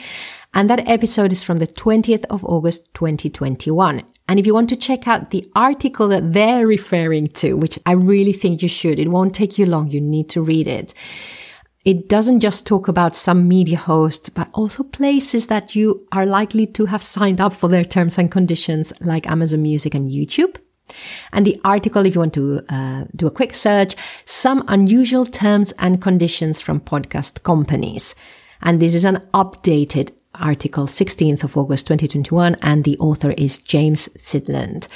And 0.54 0.70
that 0.70 0.88
episode 0.88 1.32
is 1.32 1.42
from 1.42 1.58
the 1.58 1.66
20th 1.66 2.24
of 2.30 2.42
August, 2.46 2.94
2021. 2.94 4.02
And 4.26 4.40
if 4.40 4.46
you 4.46 4.54
want 4.54 4.70
to 4.70 4.76
check 4.76 5.06
out 5.06 5.30
the 5.30 5.46
article 5.54 6.08
that 6.08 6.32
they're 6.32 6.66
referring 6.66 7.28
to, 7.28 7.58
which 7.58 7.78
I 7.84 7.92
really 7.92 8.32
think 8.32 8.62
you 8.62 8.68
should, 8.68 8.98
it 8.98 9.08
won't 9.08 9.34
take 9.34 9.58
you 9.58 9.66
long. 9.66 9.90
You 9.90 10.00
need 10.00 10.30
to 10.30 10.40
read 10.40 10.66
it. 10.66 10.94
It 11.86 12.08
doesn't 12.08 12.40
just 12.40 12.66
talk 12.66 12.88
about 12.88 13.14
some 13.14 13.46
media 13.46 13.78
host, 13.78 14.34
but 14.34 14.48
also 14.54 14.82
places 14.82 15.46
that 15.46 15.76
you 15.76 16.04
are 16.10 16.26
likely 16.26 16.66
to 16.66 16.86
have 16.86 17.00
signed 17.00 17.40
up 17.40 17.52
for 17.52 17.68
their 17.68 17.84
terms 17.84 18.18
and 18.18 18.28
conditions, 18.28 18.92
like 19.00 19.28
Amazon 19.28 19.62
Music 19.62 19.94
and 19.94 20.10
YouTube. 20.10 20.56
And 21.32 21.46
the 21.46 21.60
article, 21.64 22.04
if 22.04 22.16
you 22.16 22.20
want 22.20 22.34
to 22.34 22.60
uh, 22.68 23.04
do 23.14 23.28
a 23.28 23.30
quick 23.30 23.54
search, 23.54 23.94
some 24.24 24.64
unusual 24.66 25.24
terms 25.24 25.72
and 25.78 26.02
conditions 26.02 26.60
from 26.60 26.80
podcast 26.80 27.44
companies. 27.44 28.16
And 28.62 28.82
this 28.82 28.92
is 28.92 29.04
an 29.04 29.18
updated 29.32 30.10
article, 30.34 30.86
16th 30.86 31.44
of 31.44 31.56
August 31.56 31.86
2021, 31.86 32.56
and 32.62 32.82
the 32.82 32.98
author 32.98 33.30
is 33.30 33.58
James 33.58 34.08
Cridland. 34.08 34.88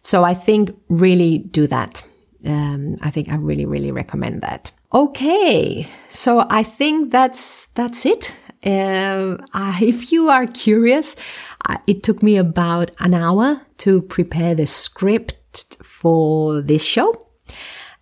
So 0.00 0.22
I 0.22 0.34
think 0.34 0.70
really 0.88 1.38
do 1.38 1.66
that. 1.66 2.04
Um, 2.44 2.98
I 3.02 3.10
think 3.10 3.32
I 3.32 3.34
really, 3.34 3.64
really 3.66 3.90
recommend 3.90 4.42
that. 4.42 4.70
Okay, 4.96 5.86
so 6.08 6.46
I 6.48 6.62
think 6.62 7.12
that's 7.12 7.66
that's 7.74 8.06
it. 8.06 8.32
Uh, 8.64 9.36
if 9.82 10.10
you 10.10 10.30
are 10.30 10.46
curious, 10.46 11.16
it 11.86 12.02
took 12.02 12.22
me 12.22 12.38
about 12.38 12.92
an 13.00 13.12
hour 13.12 13.60
to 13.84 14.00
prepare 14.00 14.54
the 14.54 14.64
script 14.64 15.76
for 15.82 16.62
this 16.62 16.82
show. 16.82 17.26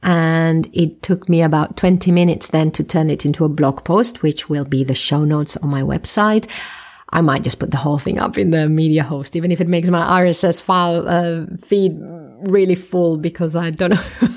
And 0.04 0.70
it 0.72 1.02
took 1.02 1.28
me 1.28 1.42
about 1.42 1.76
20 1.76 2.12
minutes 2.12 2.50
then 2.50 2.70
to 2.70 2.84
turn 2.84 3.10
it 3.10 3.26
into 3.26 3.44
a 3.44 3.48
blog 3.48 3.82
post, 3.82 4.22
which 4.22 4.48
will 4.48 4.64
be 4.64 4.84
the 4.84 4.94
show 4.94 5.24
notes 5.24 5.56
on 5.56 5.70
my 5.70 5.82
website. 5.82 6.46
I 7.10 7.22
might 7.22 7.42
just 7.42 7.58
put 7.58 7.72
the 7.72 7.76
whole 7.78 7.98
thing 7.98 8.20
up 8.20 8.38
in 8.38 8.50
the 8.50 8.68
media 8.68 9.02
host, 9.02 9.34
even 9.34 9.50
if 9.50 9.60
it 9.60 9.66
makes 9.66 9.88
my 9.88 10.22
RSS 10.22 10.62
file 10.62 11.08
uh, 11.08 11.46
feed 11.60 11.98
really 12.42 12.76
full, 12.76 13.16
because 13.16 13.56
I 13.56 13.70
don't 13.70 13.94
know 13.94 14.28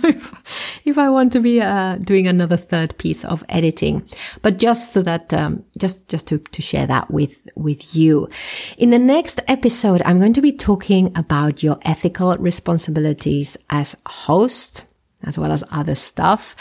if, 0.88 0.97
I 0.97 1.10
want 1.10 1.32
to 1.34 1.39
be 1.39 1.62
uh, 1.62 1.95
doing 1.97 2.28
another 2.28 2.58
third 2.58 2.97
piece 2.97 3.26
of 3.26 3.43
editing. 3.50 4.08
But 4.41 4.58
just 4.58 4.93
so 4.93 5.02
that, 5.02 5.34
um, 5.34 5.63
just 5.78 6.08
just 6.08 6.28
to 6.28 6.38
to 6.39 6.62
share 6.62 6.88
that 6.88 7.12
with 7.12 7.47
with 7.56 7.95
you. 7.95 8.28
In 8.78 8.89
the 8.89 9.00
next 9.00 9.39
episode, 9.47 10.02
I'm 10.06 10.19
going 10.19 10.34
to 10.34 10.41
be 10.41 10.52
talking 10.52 11.15
about 11.17 11.63
your 11.63 11.78
ethical 11.84 12.36
responsibilities 12.38 13.58
as 13.69 13.95
host, 14.06 14.86
as 15.23 15.38
well 15.38 15.52
as 15.52 15.63
other 15.71 15.95
stuff. 15.95 16.56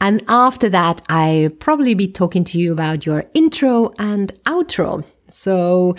And 0.00 0.22
after 0.28 0.68
that, 0.68 1.02
I'll 1.08 1.48
probably 1.48 1.94
be 1.94 2.08
talking 2.08 2.44
to 2.44 2.58
you 2.58 2.72
about 2.72 3.06
your 3.06 3.24
intro 3.32 3.92
and 3.98 4.32
outro. 4.44 5.04
So 5.30 5.96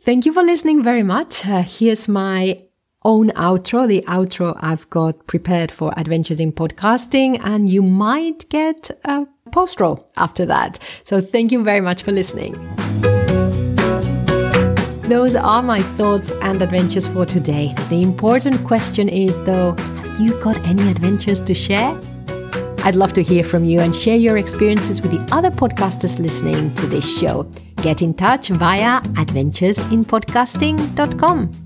thank 0.00 0.26
you 0.26 0.32
for 0.32 0.42
listening 0.42 0.82
very 0.82 1.02
much. 1.02 1.46
Uh, 1.46 1.62
here's 1.62 2.06
my 2.06 2.60
own 3.04 3.30
outro, 3.30 3.86
the 3.86 4.02
outro 4.08 4.58
I've 4.60 4.88
got 4.90 5.26
prepared 5.26 5.70
for 5.70 5.92
Adventures 5.96 6.40
in 6.40 6.52
Podcasting, 6.52 7.40
and 7.44 7.68
you 7.68 7.82
might 7.82 8.48
get 8.48 8.90
a 9.04 9.26
post 9.52 9.78
roll 9.80 10.10
after 10.16 10.46
that. 10.46 10.78
So 11.04 11.20
thank 11.20 11.52
you 11.52 11.62
very 11.62 11.80
much 11.80 12.02
for 12.02 12.10
listening. 12.12 12.54
Those 15.08 15.34
are 15.34 15.62
my 15.62 15.82
thoughts 15.82 16.30
and 16.42 16.62
adventures 16.62 17.06
for 17.06 17.26
today. 17.26 17.74
The 17.90 18.02
important 18.02 18.64
question 18.64 19.10
is 19.10 19.36
though, 19.44 19.72
have 19.72 20.18
you 20.18 20.42
got 20.42 20.56
any 20.66 20.88
adventures 20.90 21.42
to 21.42 21.54
share? 21.54 21.94
I'd 22.78 22.96
love 22.96 23.12
to 23.14 23.22
hear 23.22 23.44
from 23.44 23.64
you 23.64 23.80
and 23.80 23.94
share 23.94 24.16
your 24.16 24.38
experiences 24.38 25.02
with 25.02 25.10
the 25.10 25.20
other 25.34 25.50
podcasters 25.50 26.18
listening 26.18 26.74
to 26.76 26.86
this 26.86 27.04
show. 27.18 27.42
Get 27.76 28.00
in 28.00 28.14
touch 28.14 28.48
via 28.48 29.02
adventuresinpodcasting.com. 29.02 31.63